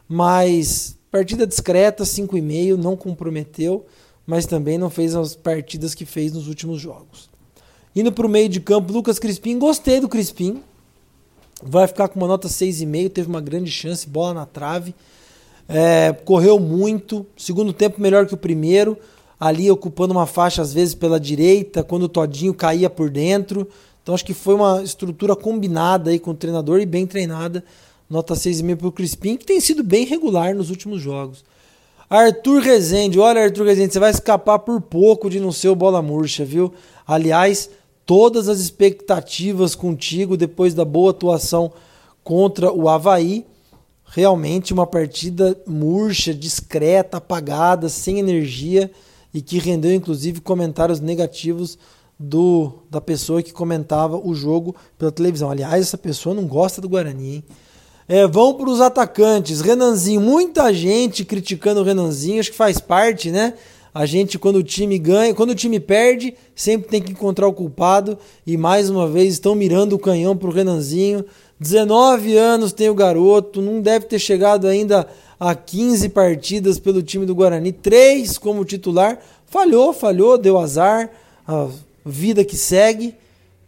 Mas 0.08 0.96
partida 1.10 1.48
discreta, 1.48 2.03
5,5, 2.03 2.75
não 2.75 2.96
comprometeu, 2.96 3.84
mas 4.27 4.46
também 4.46 4.77
não 4.77 4.89
fez 4.89 5.15
as 5.15 5.34
partidas 5.34 5.96
que 5.96 6.05
fez 6.05 6.34
nos 6.34 6.50
últimos 6.50 6.81
jogos. 6.81 7.29
Indo 7.96 8.12
para 8.12 8.27
o 8.27 8.29
meio 8.29 8.50
de 8.50 8.60
campo, 8.60 8.91
Lucas 8.91 9.17
Crispim, 9.17 9.57
gostei 9.57 10.01
do 10.01 10.10
Crispim. 10.10 10.62
Vai 11.63 11.88
ficar 11.88 12.10
com 12.10 12.19
uma 12.19 12.27
nota 12.27 12.50
6,5, 12.50 13.10
teve 13.10 13.29
uma 13.29 13.41
grande 13.41 13.72
chance, 13.72 14.07
bola 14.07 14.34
na 14.34 14.46
trave. 14.46 14.93
É, 15.67 16.12
correu 16.25 16.60
muito, 16.60 17.25
segundo 17.36 17.74
tempo 17.74 18.00
melhor 18.00 18.27
que 18.27 18.34
o 18.34 18.38
primeiro, 18.38 18.98
ali 19.39 19.72
ocupando 19.72 20.13
uma 20.13 20.27
faixa 20.27 20.62
às 20.62 20.74
vezes 20.74 20.93
pela 20.93 21.19
direita, 21.19 21.84
quando 21.84 22.03
o 22.03 22.10
Todinho 22.10 22.53
caía 22.53 22.89
por 22.89 23.10
dentro. 23.10 23.67
Então 24.03 24.13
acho 24.13 24.25
que 24.25 24.34
foi 24.34 24.55
uma 24.55 24.84
estrutura 24.84 25.36
combinada 25.36 26.12
aí 26.12 26.19
com 26.19 26.31
o 26.31 26.36
treinador 26.36 26.79
e 26.79 26.86
bem 26.86 27.07
treinada. 27.07 27.63
Nota 28.10 28.36
6,5 28.36 28.75
para 28.75 28.88
o 28.88 28.91
Crispim, 28.91 29.38
que 29.38 29.46
tem 29.46 29.60
sido 29.60 29.84
bem 29.84 30.05
regular 30.05 30.53
nos 30.53 30.69
últimos 30.69 31.01
jogos. 31.01 31.43
Arthur 32.09 32.61
Rezende, 32.61 33.19
olha 33.19 33.43
Arthur 33.43 33.65
Rezende, 33.65 33.93
você 33.93 33.99
vai 33.99 34.11
escapar 34.11 34.59
por 34.59 34.79
pouco 34.79 35.29
de 35.29 35.39
não 35.39 35.51
ser 35.51 35.67
o 35.69 35.75
bola 35.75 36.01
murcha, 36.01 36.45
viu? 36.45 36.73
Aliás, 37.05 37.69
todas 38.05 38.47
as 38.47 38.59
expectativas 38.59 39.75
contigo 39.75 40.37
depois 40.37 40.73
da 40.73 40.85
boa 40.85 41.11
atuação 41.11 41.71
contra 42.23 42.71
o 42.71 42.87
Havaí 42.87 43.45
realmente 44.05 44.73
uma 44.73 44.87
partida 44.87 45.59
murcha, 45.67 46.33
discreta, 46.33 47.17
apagada, 47.17 47.89
sem 47.89 48.19
energia 48.19 48.89
e 49.33 49.41
que 49.41 49.59
rendeu 49.59 49.93
inclusive 49.93 50.39
comentários 50.39 51.00
negativos 51.00 51.77
do 52.17 52.79
da 52.89 53.00
pessoa 53.01 53.43
que 53.43 53.51
comentava 53.53 54.17
o 54.17 54.33
jogo 54.33 54.75
pela 54.98 55.11
televisão. 55.11 55.51
Aliás, 55.51 55.81
essa 55.81 55.98
pessoa 55.98 56.33
não 56.33 56.48
gosta 56.48 56.81
do 56.81 56.89
Guarani, 56.89 57.35
hein? 57.35 57.43
É, 58.09 58.25
vão 58.25 58.53
para 58.53 58.70
os 58.70 58.79
atacantes. 58.79 59.59
Renanzinho, 59.59 60.22
muita 60.22 60.74
gente 60.74 61.25
criticando 61.25 61.81
o 61.81 61.83
Renanzinho, 61.83 62.39
acho 62.39 62.51
que 62.51 62.57
faz 62.57 62.79
parte, 62.79 63.29
né? 63.31 63.53
A 63.93 64.05
gente, 64.05 64.37
quando 64.37 64.57
o 64.57 64.63
time 64.63 64.98
ganha, 65.00 65.33
quando 65.33 65.50
o 65.50 65.55
time 65.55 65.79
perde, 65.79 66.35
sempre 66.55 66.87
tem 66.87 67.01
que 67.01 67.11
encontrar 67.11 67.48
o 67.48 67.53
culpado. 67.53 68.17
E 68.46 68.55
mais 68.55 68.89
uma 68.89 69.07
vez 69.07 69.33
estão 69.33 69.55
mirando 69.55 69.93
o 69.93 70.00
canhão 70.00 70.37
para 70.37 70.48
o 70.48 70.51
Renanzinho. 70.51 71.25
19 71.59 72.37
anos 72.37 72.72
tem 72.72 72.89
o 72.89 72.96
garoto, 72.96 73.61
não 73.61 73.81
deve 73.81 74.05
ter 74.05 74.20
chegado 74.20 74.67
ainda 74.67 75.07
a 75.39 75.55
15 75.55 76.09
partidas 76.09 76.77
pelo 76.77 77.01
time 77.01 77.25
do 77.25 77.33
Guarani, 77.33 77.72
três 77.72 78.37
como 78.37 78.63
titular. 78.63 79.20
Falhou, 79.48 79.91
falhou, 79.91 80.37
deu 80.37 80.59
azar, 80.59 81.09
a 81.48 81.67
vida 82.05 82.46
que 82.46 82.55
segue. 82.55 83.15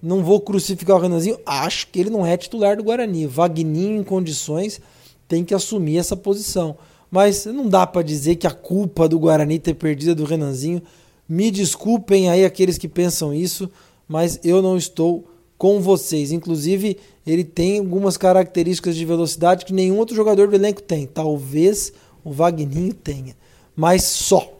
Não 0.02 0.24
vou 0.24 0.40
crucificar 0.40 0.96
o 0.96 1.00
Renanzinho, 1.00 1.40
acho 1.46 1.88
que 1.88 2.00
ele 2.00 2.10
não 2.10 2.26
é 2.26 2.38
titular 2.38 2.78
do 2.78 2.84
Guarani. 2.84 3.28
Vagninho, 3.28 4.00
em 4.00 4.04
condições, 4.04 4.80
tem 5.28 5.44
que 5.44 5.54
assumir 5.54 5.98
essa 5.98 6.16
posição. 6.16 6.78
Mas 7.12 7.46
não 7.46 7.68
dá 7.68 7.86
para 7.86 8.02
dizer 8.02 8.36
que 8.36 8.48
a 8.48 8.52
culpa 8.52 9.10
do 9.10 9.20
Guarani 9.20 9.60
ter 9.60 9.74
perdido 9.74 10.12
é 10.12 10.16
do 10.16 10.24
Renanzinho. 10.24 10.82
Me 11.28 11.52
desculpem 11.52 12.30
aí 12.30 12.46
aqueles 12.46 12.78
que 12.78 12.88
pensam 12.88 13.34
isso, 13.34 13.70
mas 14.08 14.40
eu 14.44 14.62
não 14.62 14.78
estou 14.78 15.28
com 15.58 15.82
vocês. 15.82 16.32
Inclusive, 16.32 16.98
ele 17.28 17.44
tem 17.44 17.80
algumas 17.80 18.16
características 18.16 18.96
de 18.96 19.06
velocidade 19.06 19.66
que 19.66 19.74
nenhum 19.74 19.98
outro 19.98 20.16
jogador 20.16 20.48
do 20.48 20.56
elenco 20.56 20.82
tem. 20.82 21.06
Talvez 21.06 21.92
o 22.24 22.32
Vagninho 22.32 22.94
tenha, 22.94 23.36
mas 23.76 24.04
só. 24.04 24.54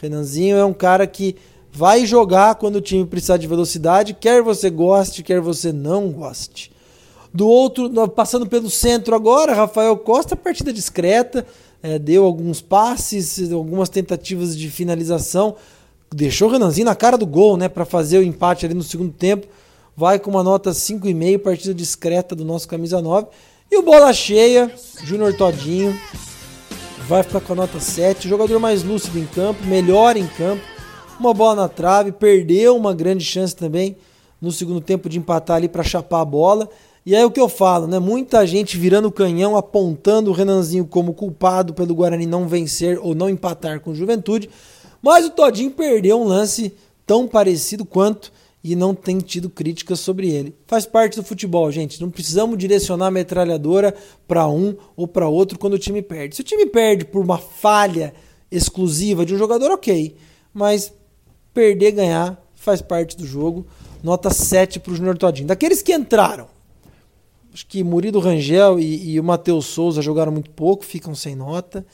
Renanzinho 0.00 0.56
é 0.56 0.64
um 0.64 0.74
cara 0.74 1.06
que 1.06 1.36
vai 1.76 2.06
jogar 2.06 2.54
quando 2.54 2.76
o 2.76 2.80
time 2.80 3.04
precisar 3.04 3.36
de 3.36 3.46
velocidade, 3.46 4.14
quer 4.14 4.42
você 4.42 4.70
goste, 4.70 5.22
quer 5.22 5.40
você 5.40 5.72
não 5.72 6.08
goste. 6.08 6.72
Do 7.34 7.46
outro, 7.46 7.90
passando 8.08 8.46
pelo 8.46 8.70
centro 8.70 9.14
agora, 9.14 9.52
Rafael 9.52 9.94
Costa, 9.98 10.34
partida 10.34 10.72
discreta, 10.72 11.46
é, 11.82 11.98
deu 11.98 12.24
alguns 12.24 12.62
passes, 12.62 13.52
algumas 13.52 13.90
tentativas 13.90 14.56
de 14.56 14.70
finalização, 14.70 15.56
deixou 16.10 16.48
o 16.48 16.52
Renanzinho 16.52 16.86
na 16.86 16.94
cara 16.94 17.18
do 17.18 17.26
gol, 17.26 17.58
né, 17.58 17.68
para 17.68 17.84
fazer 17.84 18.18
o 18.18 18.22
empate 18.22 18.64
ali 18.64 18.74
no 18.74 18.82
segundo 18.82 19.12
tempo 19.12 19.46
vai 19.96 20.18
com 20.18 20.30
uma 20.30 20.42
nota 20.42 20.70
5,5, 20.70 21.38
partida 21.38 21.72
discreta 21.72 22.36
do 22.36 22.44
nosso 22.44 22.68
camisa 22.68 23.00
9. 23.00 23.28
E 23.70 23.78
o 23.78 23.82
bola 23.82 24.12
cheia, 24.12 24.70
Júnior 25.02 25.34
Todinho, 25.34 25.98
vai 27.08 27.22
ficar 27.22 27.40
com 27.40 27.54
a 27.54 27.56
nota 27.56 27.80
7. 27.80 28.28
Jogador 28.28 28.60
mais 28.60 28.82
lúcido 28.82 29.18
em 29.18 29.24
campo, 29.26 29.64
melhor 29.64 30.16
em 30.16 30.26
campo. 30.26 30.75
Uma 31.18 31.32
bola 31.32 31.62
na 31.62 31.68
trave, 31.68 32.12
perdeu 32.12 32.76
uma 32.76 32.94
grande 32.94 33.24
chance 33.24 33.56
também 33.56 33.96
no 34.40 34.52
segundo 34.52 34.80
tempo 34.82 35.08
de 35.08 35.18
empatar 35.18 35.56
ali 35.56 35.68
para 35.68 35.82
chapar 35.82 36.20
a 36.20 36.24
bola. 36.24 36.68
E 37.06 37.16
aí 37.16 37.24
o 37.24 37.30
que 37.30 37.40
eu 37.40 37.48
falo, 37.48 37.86
né? 37.86 37.98
Muita 37.98 38.46
gente 38.46 38.76
virando 38.76 39.08
o 39.08 39.12
canhão, 39.12 39.56
apontando 39.56 40.30
o 40.30 40.34
Renanzinho 40.34 40.84
como 40.84 41.14
culpado 41.14 41.72
pelo 41.72 41.94
Guarani 41.94 42.26
não 42.26 42.46
vencer 42.46 42.98
ou 43.00 43.14
não 43.14 43.30
empatar 43.30 43.80
com 43.80 43.92
o 43.92 43.94
Juventude. 43.94 44.50
Mas 45.00 45.24
o 45.24 45.30
Todinho 45.30 45.70
perdeu 45.70 46.20
um 46.20 46.24
lance 46.24 46.74
tão 47.06 47.26
parecido 47.26 47.84
quanto 47.84 48.30
e 48.62 48.74
não 48.74 48.94
tem 48.94 49.18
tido 49.18 49.48
críticas 49.48 50.00
sobre 50.00 50.28
ele. 50.28 50.54
Faz 50.66 50.84
parte 50.84 51.16
do 51.16 51.22
futebol, 51.22 51.70
gente. 51.70 52.00
Não 52.00 52.10
precisamos 52.10 52.58
direcionar 52.58 53.06
a 53.06 53.10
metralhadora 53.12 53.94
para 54.26 54.48
um 54.48 54.76
ou 54.96 55.06
para 55.06 55.28
outro 55.28 55.58
quando 55.58 55.74
o 55.74 55.78
time 55.78 56.02
perde. 56.02 56.34
Se 56.34 56.40
o 56.42 56.44
time 56.44 56.66
perde 56.66 57.04
por 57.04 57.22
uma 57.22 57.38
falha 57.38 58.12
exclusiva 58.50 59.24
de 59.24 59.34
um 59.34 59.38
jogador, 59.38 59.70
ok. 59.70 60.16
Mas 60.52 60.92
perder, 61.56 61.92
ganhar, 61.92 62.38
faz 62.54 62.82
parte 62.82 63.16
do 63.16 63.26
jogo. 63.26 63.66
Nota 64.02 64.28
7 64.28 64.78
para 64.78 64.92
o 64.92 64.94
Junior 64.94 65.16
Todinho. 65.16 65.48
Daqueles 65.48 65.80
que 65.80 65.94
entraram, 65.94 66.46
acho 67.52 67.66
que 67.66 67.82
Murilo 67.82 68.20
Rangel 68.20 68.78
e, 68.78 69.12
e 69.12 69.18
o 69.18 69.24
Matheus 69.24 69.64
Souza 69.64 70.02
jogaram 70.02 70.30
muito 70.30 70.50
pouco, 70.50 70.84
ficam 70.84 71.14
sem 71.14 71.34
nota. 71.34 71.86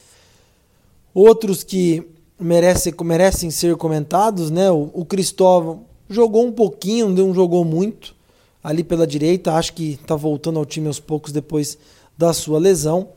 Outros 1.15 1.63
que 1.63 2.03
merecem, 2.41 2.93
merecem 3.05 3.51
ser 3.53 3.77
comentados, 3.77 4.51
né? 4.51 4.69
O, 4.69 4.91
o 4.93 5.05
Cristóvão 5.05 5.85
Jogou 6.13 6.47
um 6.47 6.53
pouquinho, 6.53 7.09
não 7.09 7.33
jogou 7.33 7.65
muito 7.65 8.15
ali 8.63 8.85
pela 8.85 9.07
direita. 9.07 9.55
Acho 9.55 9.73
que 9.73 9.93
está 9.93 10.15
voltando 10.15 10.59
ao 10.59 10.67
time 10.67 10.87
aos 10.87 11.01
poucos 11.01 11.33
depois 11.33 11.79
da 12.19 12.35
sua 12.35 12.59
lesão. 12.59 13.09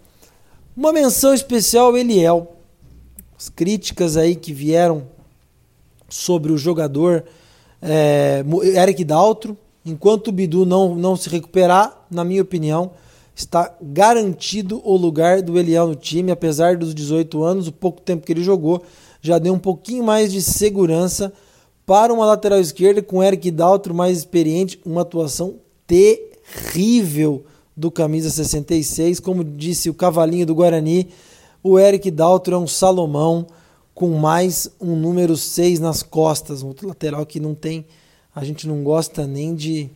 Uma 0.77 0.93
menção 0.93 1.33
especial 1.33 1.97
Eliel. 1.97 2.55
As 3.37 3.49
críticas 3.49 4.15
aí 4.15 4.33
que 4.33 4.53
vieram 4.53 5.07
sobre 6.15 6.51
o 6.51 6.57
jogador 6.57 7.25
é, 7.81 8.43
Eric 8.81 9.03
Daltro. 9.03 9.57
Enquanto 9.85 10.29
o 10.29 10.31
Bidu 10.31 10.65
não, 10.65 10.95
não 10.95 11.15
se 11.15 11.29
recuperar, 11.29 12.05
na 12.09 12.23
minha 12.23 12.41
opinião, 12.41 12.91
está 13.35 13.75
garantido 13.81 14.81
o 14.83 14.95
lugar 14.95 15.41
do 15.41 15.59
Eliel 15.59 15.87
no 15.87 15.95
time, 15.95 16.31
apesar 16.31 16.77
dos 16.77 16.95
18 16.95 17.43
anos, 17.43 17.67
o 17.67 17.71
pouco 17.71 18.01
tempo 18.01 18.25
que 18.25 18.31
ele 18.31 18.43
jogou, 18.43 18.81
já 19.21 19.37
deu 19.37 19.53
um 19.53 19.59
pouquinho 19.59 20.03
mais 20.03 20.31
de 20.31 20.41
segurança 20.41 21.33
para 21.85 22.13
uma 22.13 22.25
lateral 22.25 22.59
esquerda 22.59 23.01
com 23.01 23.21
Eric 23.21 23.51
Daltro 23.51 23.93
mais 23.93 24.17
experiente, 24.17 24.79
uma 24.85 25.01
atuação 25.01 25.55
terrível 25.85 27.43
do 27.77 27.91
camisa 27.91 28.29
66, 28.29 29.19
como 29.19 29.43
disse 29.43 29.89
o 29.89 29.93
cavalinho 29.93 30.45
do 30.45 30.55
Guarani, 30.55 31.09
o 31.61 31.77
Eric 31.77 32.09
Daltro 32.09 32.55
é 32.55 32.57
um 32.57 32.67
Salomão 32.67 33.45
com 33.95 34.09
mais 34.09 34.69
um 34.79 34.95
número 34.95 35.35
6 35.35 35.79
nas 35.79 36.03
costas, 36.03 36.61
um 36.61 36.67
outro 36.67 36.87
lateral 36.87 37.25
que 37.25 37.39
não 37.39 37.55
tem 37.55 37.87
a 38.35 38.43
gente 38.43 38.67
não 38.67 38.83
gosta 38.83 39.25
nem 39.25 39.55
de 39.55 39.89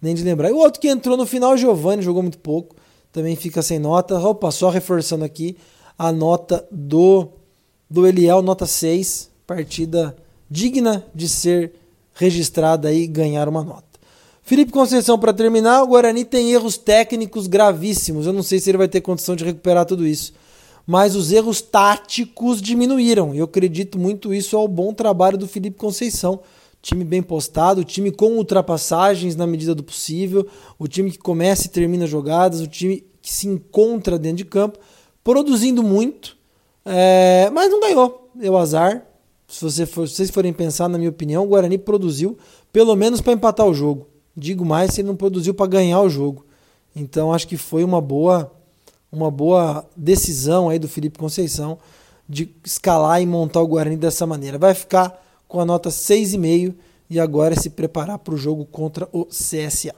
nem 0.00 0.14
de 0.14 0.22
lembrar. 0.22 0.50
E 0.50 0.52
o 0.52 0.58
outro 0.58 0.80
que 0.80 0.88
entrou 0.88 1.16
no 1.16 1.24
final, 1.24 1.56
Giovanni, 1.56 2.02
jogou 2.02 2.22
muito 2.22 2.38
pouco, 2.38 2.76
também 3.10 3.34
fica 3.36 3.62
sem 3.62 3.78
nota. 3.78 4.18
Opa, 4.18 4.50
só 4.50 4.68
reforçando 4.68 5.24
aqui 5.24 5.56
a 5.98 6.12
nota 6.12 6.66
do 6.70 7.28
do 7.88 8.06
Eliel, 8.06 8.42
nota 8.42 8.66
6, 8.66 9.30
partida 9.46 10.16
digna 10.50 11.04
de 11.14 11.28
ser 11.28 11.72
registrada 12.14 12.92
e 12.92 13.06
ganhar 13.06 13.48
uma 13.48 13.62
nota. 13.62 13.84
Felipe 14.42 14.72
Conceição, 14.72 15.18
para 15.18 15.32
terminar, 15.32 15.82
o 15.82 15.86
Guarani 15.86 16.24
tem 16.24 16.52
erros 16.52 16.76
técnicos 16.76 17.46
gravíssimos. 17.46 18.26
Eu 18.26 18.32
não 18.32 18.42
sei 18.42 18.58
se 18.58 18.70
ele 18.70 18.78
vai 18.78 18.88
ter 18.88 19.00
condição 19.00 19.36
de 19.36 19.44
recuperar 19.44 19.86
tudo 19.86 20.06
isso. 20.06 20.32
Mas 20.86 21.14
os 21.14 21.32
erros 21.32 21.60
táticos 21.60 22.60
diminuíram. 22.60 23.34
E 23.34 23.38
eu 23.38 23.44
acredito 23.44 23.98
muito 23.98 24.34
isso 24.34 24.56
ao 24.56 24.66
bom 24.66 24.92
trabalho 24.92 25.38
do 25.38 25.46
Felipe 25.46 25.78
Conceição. 25.78 26.40
Time 26.80 27.04
bem 27.04 27.22
postado, 27.22 27.84
time 27.84 28.10
com 28.10 28.32
ultrapassagens 28.32 29.36
na 29.36 29.46
medida 29.46 29.72
do 29.72 29.84
possível, 29.84 30.46
o 30.76 30.88
time 30.88 31.12
que 31.12 31.18
começa 31.18 31.66
e 31.66 31.70
termina 31.70 32.08
jogadas, 32.08 32.60
o 32.60 32.66
time 32.66 33.06
que 33.22 33.32
se 33.32 33.46
encontra 33.46 34.18
dentro 34.18 34.38
de 34.38 34.44
campo, 34.44 34.80
produzindo 35.22 35.80
muito, 35.80 36.36
é, 36.84 37.48
mas 37.52 37.70
não 37.70 37.80
ganhou. 37.80 38.28
Deu 38.34 38.56
azar. 38.56 39.06
Se, 39.46 39.62
você 39.62 39.86
for, 39.86 40.08
se 40.08 40.16
vocês 40.16 40.30
forem 40.30 40.52
pensar, 40.52 40.88
na 40.88 40.98
minha 40.98 41.10
opinião, 41.10 41.44
o 41.44 41.46
Guarani 41.46 41.78
produziu 41.78 42.36
pelo 42.72 42.96
menos 42.96 43.20
para 43.20 43.34
empatar 43.34 43.66
o 43.66 43.74
jogo. 43.74 44.08
Digo 44.36 44.64
mais 44.64 44.92
se 44.92 45.02
ele 45.02 45.08
não 45.08 45.16
produziu 45.16 45.54
para 45.54 45.66
ganhar 45.66 46.00
o 46.00 46.08
jogo. 46.08 46.44
Então 46.96 47.32
acho 47.32 47.46
que 47.46 47.56
foi 47.56 47.84
uma 47.84 48.00
boa 48.00 48.50
uma 49.12 49.30
boa 49.30 49.86
decisão 49.94 50.70
aí 50.70 50.78
do 50.78 50.88
Felipe 50.88 51.18
Conceição 51.18 51.78
de 52.26 52.48
escalar 52.64 53.20
e 53.20 53.26
montar 53.26 53.60
o 53.60 53.66
Guarani 53.66 53.96
dessa 53.96 54.26
maneira. 54.26 54.56
Vai 54.56 54.72
ficar 54.72 55.22
com 55.46 55.60
a 55.60 55.66
nota 55.66 55.90
6,5 55.90 56.74
e 57.10 57.20
agora 57.20 57.52
é 57.52 57.56
se 57.58 57.68
preparar 57.68 58.18
para 58.18 58.32
o 58.32 58.38
jogo 58.38 58.64
contra 58.64 59.06
o 59.12 59.26
CSA. 59.26 59.94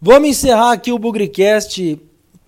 Vamos 0.00 0.28
encerrar 0.28 0.72
aqui 0.72 0.92
o 0.92 0.98
Bugricast 0.98 1.98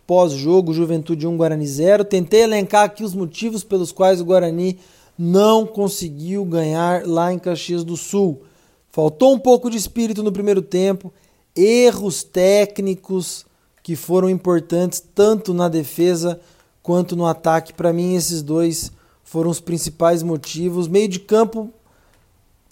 pós-jogo 0.07 0.75
Juventude 0.75 1.27
1 1.27 1.37
Guarani 1.37 1.67
0. 1.67 2.05
Tentei 2.05 2.43
elencar 2.43 2.85
aqui 2.85 3.03
os 3.03 3.15
motivos 3.15 3.65
pelos 3.65 3.91
quais 3.91 4.21
o 4.21 4.25
Guarani 4.25 4.79
não 5.19 5.67
conseguiu 5.67 6.45
ganhar 6.45 7.07
lá 7.07 7.33
em 7.33 7.39
Caxias 7.39 7.85
do 7.85 7.97
Sul. 7.97 8.43
Faltou 8.91 9.33
um 9.33 9.39
pouco 9.39 9.71
de 9.71 9.79
espírito 9.79 10.23
no 10.23 10.33
primeiro 10.33 10.61
tempo, 10.61 11.13
erros 11.55 12.23
técnicos 12.23 13.45
que 13.83 13.97
foram 13.97 14.29
importantes 14.29 15.03
tanto 15.15 15.53
na 15.53 15.69
defesa 15.69 16.41
quanto 16.83 17.17
no 17.17 17.27
ataque. 17.27 17.73
Para 17.73 17.93
mim, 17.93 18.15
esses 18.15 18.43
dois 18.43 18.93
foram 19.25 19.51
os 19.51 19.61
principais 19.61 20.23
motivos. 20.23 20.89
Meio 20.89 21.09
de 21.09 21.21
campo 21.21 21.71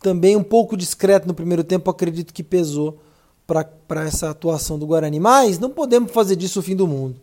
também 0.03 0.37
um 0.37 0.43
pouco 0.43 0.77
discreto 0.77 1.27
no 1.27 1.35
primeiro 1.35 1.65
tempo, 1.65 1.91
acredito 1.91 2.33
que 2.33 2.43
pesou 2.43 2.99
para 3.47 4.05
essa 4.05 4.31
atuação 4.31 4.79
do 4.79 4.87
Guarani. 4.87 5.19
Mas 5.19 5.59
não 5.59 5.71
podemos 5.71 6.13
fazer 6.13 6.37
disso 6.37 6.61
o 6.61 6.63
fim 6.63 6.77
do 6.77 6.87
mundo. 6.87 7.21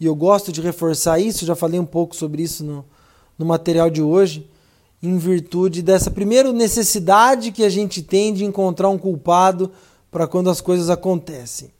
E 0.00 0.06
eu 0.06 0.14
gosto 0.14 0.52
de 0.52 0.60
reforçar 0.60 1.18
isso, 1.18 1.46
já 1.46 1.54
falei 1.54 1.78
um 1.78 1.86
pouco 1.86 2.14
sobre 2.16 2.42
isso 2.42 2.64
no, 2.64 2.84
no 3.38 3.46
material 3.46 3.88
de 3.88 4.02
hoje 4.02 4.48
em 5.02 5.18
virtude 5.18 5.82
dessa 5.82 6.10
primeira 6.10 6.52
necessidade 6.52 7.52
que 7.52 7.62
a 7.62 7.68
gente 7.68 8.02
tem 8.02 8.32
de 8.32 8.44
encontrar 8.44 8.88
um 8.88 8.98
culpado 8.98 9.70
para 10.16 10.26
quando 10.26 10.48
as 10.48 10.62
coisas 10.62 10.88
acontecem. 10.88 11.70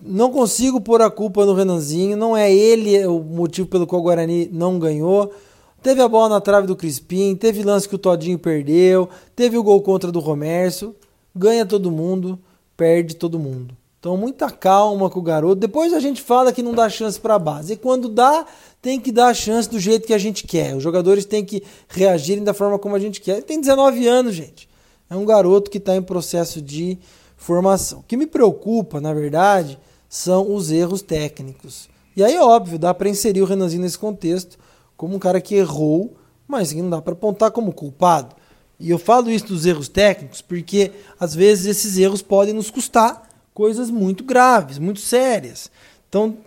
Não 0.00 0.32
consigo 0.32 0.80
pôr 0.80 1.02
a 1.02 1.10
culpa 1.10 1.44
no 1.44 1.52
Renanzinho, 1.52 2.16
não 2.16 2.34
é 2.34 2.50
ele 2.50 3.06
o 3.06 3.20
motivo 3.20 3.68
pelo 3.68 3.86
qual 3.86 4.00
o 4.00 4.04
Guarani 4.04 4.48
não 4.50 4.78
ganhou. 4.78 5.34
Teve 5.82 6.00
a 6.00 6.08
bola 6.08 6.30
na 6.30 6.40
trave 6.40 6.66
do 6.66 6.74
Crispim, 6.74 7.36
teve 7.36 7.62
lance 7.62 7.86
que 7.86 7.94
o 7.94 7.98
Todinho 7.98 8.38
perdeu, 8.38 9.06
teve 9.36 9.58
o 9.58 9.62
gol 9.62 9.82
contra 9.82 10.10
do 10.10 10.18
Romércio. 10.18 10.96
Ganha 11.36 11.66
todo 11.66 11.90
mundo, 11.90 12.38
perde 12.74 13.14
todo 13.14 13.38
mundo. 13.38 13.76
Então, 14.00 14.16
muita 14.16 14.50
calma 14.50 15.10
com 15.10 15.20
o 15.20 15.22
garoto. 15.22 15.56
Depois 15.56 15.92
a 15.92 16.00
gente 16.00 16.22
fala 16.22 16.54
que 16.54 16.62
não 16.62 16.72
dá 16.72 16.88
chance 16.88 17.20
para 17.20 17.34
a 17.34 17.38
base. 17.38 17.74
E 17.74 17.76
quando 17.76 18.08
dá, 18.08 18.46
tem 18.80 18.98
que 18.98 19.12
dar 19.12 19.26
a 19.26 19.34
chance 19.34 19.68
do 19.68 19.78
jeito 19.78 20.06
que 20.06 20.14
a 20.14 20.18
gente 20.18 20.46
quer. 20.46 20.74
Os 20.74 20.82
jogadores 20.82 21.26
têm 21.26 21.44
que 21.44 21.62
reagirem 21.86 22.42
da 22.42 22.54
forma 22.54 22.78
como 22.78 22.96
a 22.96 22.98
gente 22.98 23.20
quer. 23.20 23.32
Ele 23.32 23.42
tem 23.42 23.60
19 23.60 24.06
anos, 24.06 24.34
gente. 24.34 24.66
É 25.10 25.14
um 25.14 25.26
garoto 25.26 25.70
que 25.70 25.76
está 25.76 25.94
em 25.94 26.02
processo 26.02 26.62
de 26.62 26.98
formação. 27.38 28.00
O 28.00 28.02
que 28.02 28.16
me 28.16 28.26
preocupa, 28.26 29.00
na 29.00 29.14
verdade, 29.14 29.78
são 30.08 30.54
os 30.54 30.70
erros 30.70 31.00
técnicos. 31.00 31.88
E 32.14 32.22
aí, 32.22 32.36
óbvio, 32.36 32.78
dá 32.78 32.92
para 32.92 33.08
inserir 33.08 33.40
o 33.40 33.46
Renanzinho 33.46 33.82
nesse 33.82 33.98
contexto 33.98 34.58
como 34.96 35.14
um 35.14 35.18
cara 35.18 35.40
que 35.40 35.54
errou, 35.54 36.16
mas 36.46 36.72
que 36.72 36.82
não 36.82 36.90
dá 36.90 37.00
para 37.00 37.12
apontar 37.12 37.52
como 37.52 37.72
culpado. 37.72 38.34
E 38.80 38.90
eu 38.90 38.98
falo 38.98 39.30
isso 39.30 39.46
dos 39.46 39.64
erros 39.64 39.88
técnicos 39.88 40.42
porque 40.42 40.90
às 41.18 41.34
vezes 41.34 41.66
esses 41.66 41.96
erros 41.96 42.20
podem 42.20 42.52
nos 42.52 42.70
custar 42.70 43.28
coisas 43.54 43.90
muito 43.90 44.24
graves, 44.24 44.78
muito 44.78 45.00
sérias. 45.00 45.70
Então, 46.08 46.38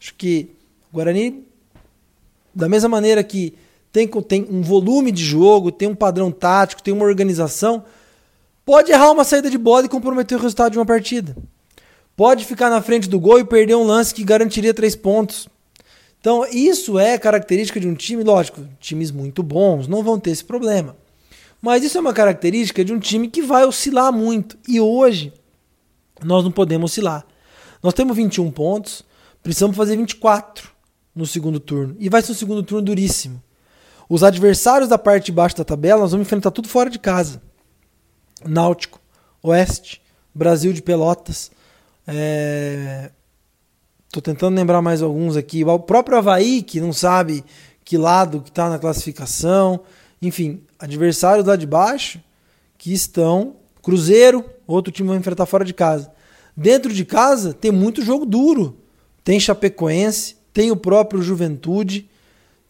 acho 0.00 0.14
que 0.14 0.50
o 0.92 0.96
Guarani, 0.96 1.44
da 2.54 2.68
mesma 2.68 2.88
maneira 2.88 3.22
que 3.22 3.54
tem, 3.92 4.06
tem 4.06 4.46
um 4.50 4.62
volume 4.62 5.10
de 5.10 5.24
jogo, 5.24 5.72
tem 5.72 5.88
um 5.88 5.94
padrão 5.94 6.30
tático, 6.30 6.82
tem 6.82 6.92
uma 6.92 7.04
organização, 7.04 7.84
pode 8.66 8.90
errar 8.90 9.12
uma 9.12 9.22
saída 9.22 9.48
de 9.48 9.56
bola 9.56 9.86
e 9.86 9.88
comprometer 9.88 10.36
o 10.36 10.40
resultado 10.40 10.72
de 10.72 10.78
uma 10.78 10.84
partida. 10.84 11.36
Pode 12.16 12.44
ficar 12.44 12.68
na 12.68 12.82
frente 12.82 13.08
do 13.08 13.20
gol 13.20 13.38
e 13.38 13.44
perder 13.44 13.76
um 13.76 13.84
lance 13.84 14.12
que 14.12 14.24
garantiria 14.24 14.74
três 14.74 14.96
pontos. 14.96 15.48
Então, 16.20 16.44
isso 16.50 16.98
é 16.98 17.16
característica 17.16 17.78
de 17.78 17.86
um 17.86 17.94
time, 17.94 18.24
lógico, 18.24 18.66
times 18.80 19.12
muito 19.12 19.42
bons 19.42 19.86
não 19.86 20.02
vão 20.02 20.18
ter 20.18 20.30
esse 20.30 20.44
problema. 20.44 20.96
Mas 21.62 21.84
isso 21.84 21.96
é 21.96 22.00
uma 22.00 22.12
característica 22.12 22.84
de 22.84 22.92
um 22.92 22.98
time 22.98 23.28
que 23.28 23.40
vai 23.40 23.64
oscilar 23.64 24.12
muito. 24.12 24.58
E 24.66 24.80
hoje, 24.80 25.32
nós 26.24 26.42
não 26.42 26.50
podemos 26.50 26.90
oscilar. 26.90 27.24
Nós 27.82 27.94
temos 27.94 28.16
21 28.16 28.50
pontos, 28.50 29.04
precisamos 29.42 29.76
fazer 29.76 29.96
24 29.96 30.70
no 31.14 31.24
segundo 31.24 31.60
turno. 31.60 31.94
E 32.00 32.08
vai 32.08 32.20
ser 32.20 32.32
um 32.32 32.34
segundo 32.34 32.62
turno 32.62 32.82
duríssimo. 32.82 33.40
Os 34.08 34.24
adversários 34.24 34.88
da 34.88 34.98
parte 34.98 35.26
de 35.26 35.32
baixo 35.32 35.56
da 35.56 35.64
tabela, 35.64 36.00
nós 36.00 36.10
vamos 36.10 36.26
enfrentar 36.26 36.50
tudo 36.50 36.68
fora 36.68 36.90
de 36.90 36.98
casa. 36.98 37.40
Náutico, 38.44 39.00
Oeste, 39.42 40.02
Brasil 40.34 40.72
de 40.72 40.82
Pelotas. 40.82 41.50
É... 42.06 43.10
Tô 44.12 44.20
tentando 44.20 44.56
lembrar 44.56 44.80
mais 44.80 45.02
alguns 45.02 45.36
aqui. 45.36 45.64
O 45.64 45.78
próprio 45.78 46.18
Havaí, 46.18 46.62
que 46.62 46.80
não 46.80 46.92
sabe 46.92 47.44
que 47.84 47.96
lado 47.96 48.40
que 48.40 48.48
está 48.48 48.68
na 48.68 48.78
classificação. 48.78 49.80
Enfim, 50.20 50.62
adversários 50.78 51.46
lá 51.46 51.56
de 51.56 51.66
baixo 51.66 52.20
que 52.78 52.92
estão. 52.92 53.56
Cruzeiro, 53.82 54.44
outro 54.66 54.92
time 54.92 55.08
vai 55.08 55.18
enfrentar 55.18 55.46
fora 55.46 55.64
de 55.64 55.72
casa. 55.72 56.10
Dentro 56.56 56.92
de 56.92 57.04
casa 57.04 57.52
tem 57.52 57.70
muito 57.70 58.02
jogo 58.02 58.26
duro. 58.26 58.76
Tem 59.22 59.38
Chapecoense, 59.38 60.36
tem 60.52 60.70
o 60.70 60.76
próprio 60.76 61.20
Juventude, 61.20 62.08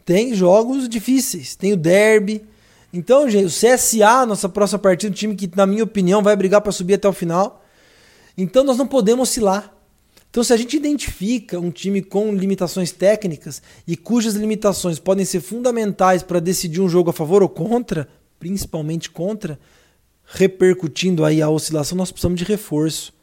tem 0.03 0.33
jogos 0.33 0.89
difíceis, 0.89 1.55
tem 1.55 1.73
o 1.73 1.77
Derby. 1.77 2.43
Então, 2.93 3.29
gente, 3.29 3.45
o 3.45 3.49
CSA, 3.49 4.25
nossa 4.25 4.47
próxima 4.47 4.79
partida, 4.79 5.11
um 5.11 5.15
time 5.15 5.35
que, 5.35 5.49
na 5.55 5.65
minha 5.65 5.83
opinião, 5.83 6.21
vai 6.23 6.35
brigar 6.35 6.61
para 6.61 6.71
subir 6.71 6.95
até 6.95 7.07
o 7.07 7.13
final. 7.13 7.63
Então, 8.37 8.63
nós 8.63 8.77
não 8.77 8.87
podemos 8.87 9.29
oscilar. 9.29 9.73
Então, 10.29 10.43
se 10.43 10.53
a 10.53 10.57
gente 10.57 10.77
identifica 10.77 11.59
um 11.59 11.71
time 11.71 12.01
com 12.01 12.33
limitações 12.33 12.91
técnicas 12.91 13.61
e 13.87 13.97
cujas 13.97 14.35
limitações 14.35 14.99
podem 14.99 15.25
ser 15.25 15.41
fundamentais 15.41 16.21
para 16.21 16.39
decidir 16.39 16.79
um 16.79 16.89
jogo 16.89 17.09
a 17.09 17.13
favor 17.13 17.41
ou 17.41 17.49
contra, 17.49 18.07
principalmente 18.39 19.09
contra, 19.09 19.59
repercutindo 20.25 21.25
aí 21.25 21.41
a 21.41 21.49
oscilação, 21.49 21.97
nós 21.97 22.11
precisamos 22.11 22.37
de 22.37 22.45
reforço. 22.45 23.13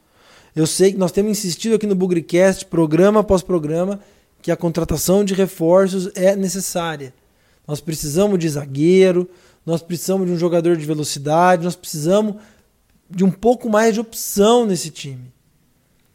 Eu 0.56 0.66
sei 0.66 0.92
que 0.92 0.98
nós 0.98 1.12
temos 1.12 1.32
insistido 1.32 1.74
aqui 1.74 1.86
no 1.86 1.94
Bugricast, 1.94 2.66
programa 2.66 3.20
após 3.20 3.42
programa, 3.42 4.00
que 4.40 4.50
a 4.50 4.56
contratação 4.56 5.24
de 5.24 5.34
reforços 5.34 6.10
é 6.14 6.34
necessária. 6.36 7.14
Nós 7.66 7.80
precisamos 7.80 8.38
de 8.38 8.48
zagueiro, 8.48 9.28
nós 9.64 9.82
precisamos 9.82 10.26
de 10.26 10.32
um 10.32 10.38
jogador 10.38 10.76
de 10.76 10.84
velocidade, 10.84 11.64
nós 11.64 11.76
precisamos 11.76 12.36
de 13.08 13.24
um 13.24 13.30
pouco 13.30 13.68
mais 13.68 13.94
de 13.94 14.00
opção 14.00 14.66
nesse 14.66 14.90
time. 14.90 15.32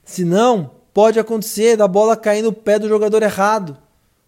Senão, 0.03 0.71
pode 0.93 1.19
acontecer 1.19 1.77
da 1.77 1.87
bola 1.87 2.17
cair 2.17 2.41
no 2.41 2.53
pé 2.53 2.77
do 2.79 2.89
jogador 2.89 3.23
errado 3.23 3.77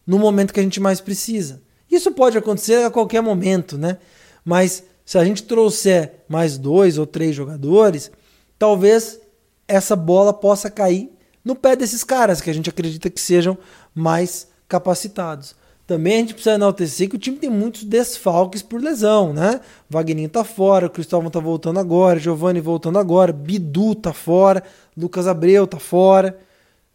no 0.06 0.18
momento 0.18 0.54
que 0.54 0.60
a 0.60 0.64
gente 0.64 0.80
mais 0.80 1.00
precisa. 1.02 1.62
Isso 1.90 2.12
pode 2.12 2.38
acontecer 2.38 2.84
a 2.84 2.90
qualquer 2.90 3.22
momento, 3.22 3.78
né? 3.78 3.98
Mas 4.44 4.84
se 5.06 5.18
a 5.18 5.26
gente 5.26 5.44
trouxer 5.44 6.24
mais 6.28 6.58
dois 6.58 6.98
ou 6.98 7.06
três 7.06 7.36
jogadores, 7.36 8.12
talvez 8.58 9.20
essa 9.68 9.96
bola 9.96 10.34
possa 10.34 10.70
cair 10.70 11.12
no 11.44 11.56
pé 11.56 11.76
desses 11.76 12.04
caras 12.04 12.40
que 12.40 12.50
a 12.50 12.54
gente 12.54 12.70
acredita 12.70 13.10
que 13.10 13.20
sejam 13.20 13.58
mais 13.94 14.48
capacitados. 14.68 15.56
Também 15.92 16.14
a 16.14 16.20
gente 16.20 16.36
precisa 16.36 16.56
enaltecer 16.56 17.10
que 17.10 17.18
o 17.18 17.20
time 17.20 17.36
tem 17.36 17.50
muitos 17.50 17.84
desfalques 17.84 18.62
por 18.62 18.82
lesão, 18.82 19.34
né? 19.34 19.60
Wagninho 19.90 20.30
tá 20.30 20.42
fora, 20.42 20.88
o 20.88 20.90
Cristóvão 20.90 21.30
tá 21.30 21.42
voltando 21.42 21.82
agora, 21.82 22.18
Giovanni 22.18 22.62
voltando 22.62 22.98
agora, 22.98 23.34
Bidu 23.34 23.94
tá 23.94 24.14
fora, 24.14 24.64
Lucas 24.96 25.28
Abreu 25.28 25.68
tá 25.68 25.80
fora. 25.80 26.40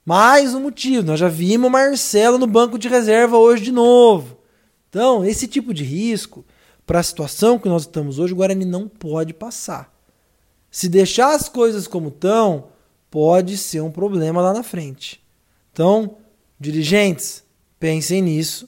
Mais 0.02 0.54
um 0.54 0.60
motivo, 0.60 1.06
nós 1.06 1.20
já 1.20 1.28
vimos 1.28 1.68
o 1.68 1.70
Marcelo 1.70 2.38
no 2.38 2.46
banco 2.46 2.78
de 2.78 2.88
reserva 2.88 3.36
hoje 3.36 3.64
de 3.64 3.70
novo. 3.70 4.38
Então, 4.88 5.22
esse 5.22 5.46
tipo 5.46 5.74
de 5.74 5.84
risco 5.84 6.42
para 6.86 6.98
a 6.98 7.02
situação 7.02 7.58
que 7.58 7.68
nós 7.68 7.82
estamos 7.82 8.18
hoje, 8.18 8.32
o 8.32 8.36
Guarani 8.36 8.64
não 8.64 8.88
pode 8.88 9.34
passar. 9.34 9.94
Se 10.70 10.88
deixar 10.88 11.34
as 11.34 11.50
coisas 11.50 11.86
como 11.86 12.08
estão, 12.08 12.68
pode 13.10 13.58
ser 13.58 13.82
um 13.82 13.90
problema 13.90 14.40
lá 14.40 14.54
na 14.54 14.62
frente. 14.62 15.22
Então, 15.70 16.16
dirigentes, 16.58 17.44
pensem 17.78 18.22
nisso. 18.22 18.66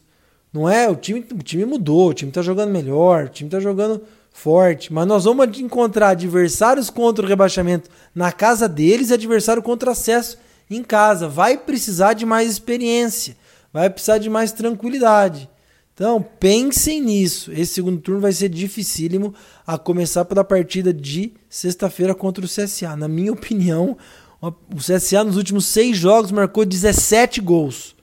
Não 0.53 0.69
é 0.69 0.89
o 0.89 0.97
time, 0.97 1.25
o 1.33 1.43
time 1.43 1.65
mudou, 1.65 2.11
o 2.11 2.15
time 2.15 2.31
está 2.31 2.43
jogando 2.43 2.71
melhor, 2.71 3.25
o 3.25 3.29
time 3.29 3.49
está 3.49 3.61
jogando 3.61 4.03
forte, 4.33 4.93
mas 4.93 5.07
nós 5.07 5.25
vamos 5.25 5.59
encontrar 5.59 6.11
adversários 6.11 6.89
contra 6.91 7.25
o 7.25 7.29
rebaixamento 7.29 7.91
na 8.15 8.31
casa 8.31 8.69
deles 8.69 9.11
e 9.11 9.15
adversário 9.15 9.63
contra 9.63 9.91
acesso 9.91 10.39
em 10.71 10.83
casa. 10.83 11.29
Vai 11.29 11.59
precisar 11.59 12.13
de 12.15 12.25
mais 12.25 12.51
experiência, 12.51 13.37
vai 13.73 13.91
precisar 13.91 14.19
de 14.19 14.31
mais 14.31 14.53
tranquilidade. 14.53 15.49
Então, 15.93 16.25
pensem 16.39 17.03
nisso. 17.03 17.51
Esse 17.51 17.75
segundo 17.75 18.01
turno 18.01 18.21
vai 18.21 18.31
ser 18.31 18.49
dificílimo 18.49 19.35
a 19.67 19.77
começar 19.77 20.25
pela 20.25 20.45
partida 20.45 20.95
de 20.95 21.33
sexta-feira 21.51 22.15
contra 22.15 22.45
o 22.45 22.49
CSA. 22.49 22.95
Na 22.95 23.09
minha 23.09 23.33
opinião, 23.33 23.97
o 24.41 24.77
CSA 24.77 25.25
nos 25.25 25.37
últimos 25.37 25.67
seis 25.67 25.97
jogos 25.97 26.31
marcou 26.31 26.65
17 26.65 27.41
gols. 27.41 27.98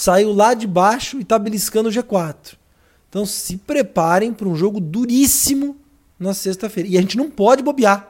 Saiu 0.00 0.32
lá 0.32 0.54
de 0.54 0.64
baixo 0.64 1.18
e 1.18 1.22
está 1.22 1.36
beliscando 1.36 1.88
o 1.88 1.92
G4. 1.92 2.54
Então 3.08 3.26
se 3.26 3.56
preparem 3.56 4.32
para 4.32 4.46
um 4.46 4.54
jogo 4.54 4.78
duríssimo 4.78 5.76
na 6.16 6.32
sexta-feira. 6.32 6.88
E 6.88 6.96
a 6.96 7.00
gente 7.00 7.16
não 7.16 7.28
pode 7.28 7.64
bobear. 7.64 8.08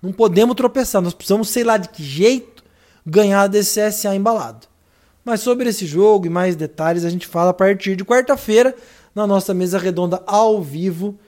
Não 0.00 0.14
podemos 0.14 0.56
tropeçar. 0.56 1.02
Nós 1.02 1.12
precisamos, 1.12 1.50
sei 1.50 1.62
lá 1.62 1.76
de 1.76 1.90
que 1.90 2.02
jeito, 2.02 2.64
ganhar 3.04 3.48
desse 3.48 3.78
CSA 3.78 4.16
embalado. 4.16 4.66
Mas 5.22 5.42
sobre 5.42 5.68
esse 5.68 5.84
jogo 5.84 6.24
e 6.24 6.30
mais 6.30 6.56
detalhes 6.56 7.04
a 7.04 7.10
gente 7.10 7.26
fala 7.26 7.50
a 7.50 7.54
partir 7.54 7.96
de 7.96 8.04
quarta-feira 8.04 8.74
na 9.14 9.26
nossa 9.26 9.52
mesa 9.52 9.78
redonda 9.78 10.22
ao 10.26 10.62
vivo 10.62 11.18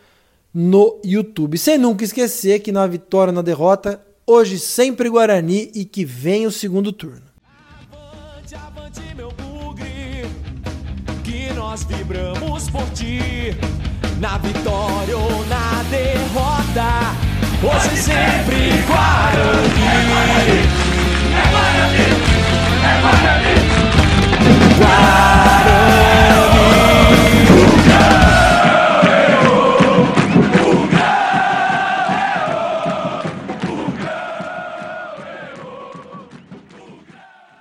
no 0.55 0.99
YouTube. 1.05 1.59
Sem 1.59 1.77
nunca 1.77 2.03
esquecer 2.03 2.61
que 2.61 2.73
na 2.73 2.87
vitória 2.87 3.31
na 3.31 3.43
derrota, 3.43 4.03
hoje 4.27 4.59
sempre 4.59 5.11
Guarani 5.11 5.71
e 5.75 5.85
que 5.85 6.03
vem 6.03 6.47
o 6.47 6.51
segundo 6.51 6.95
turno. 6.95 7.32
Nós 11.73 11.85
vibramos 11.85 12.69
por 12.69 12.85
ti, 12.91 13.57
na 14.21 14.37
vitória 14.37 15.17
ou 15.17 15.47
na 15.47 15.83
derrota, 15.89 17.17
hoje 17.63 17.97
sempre 17.97 18.85
Guarani. 18.87 19.87
É 21.33 21.43
Guarani, 21.51 22.05
é 22.85 23.01
Guarani, 23.01 23.55
é 24.45 24.85
Guarani. 24.85 25.72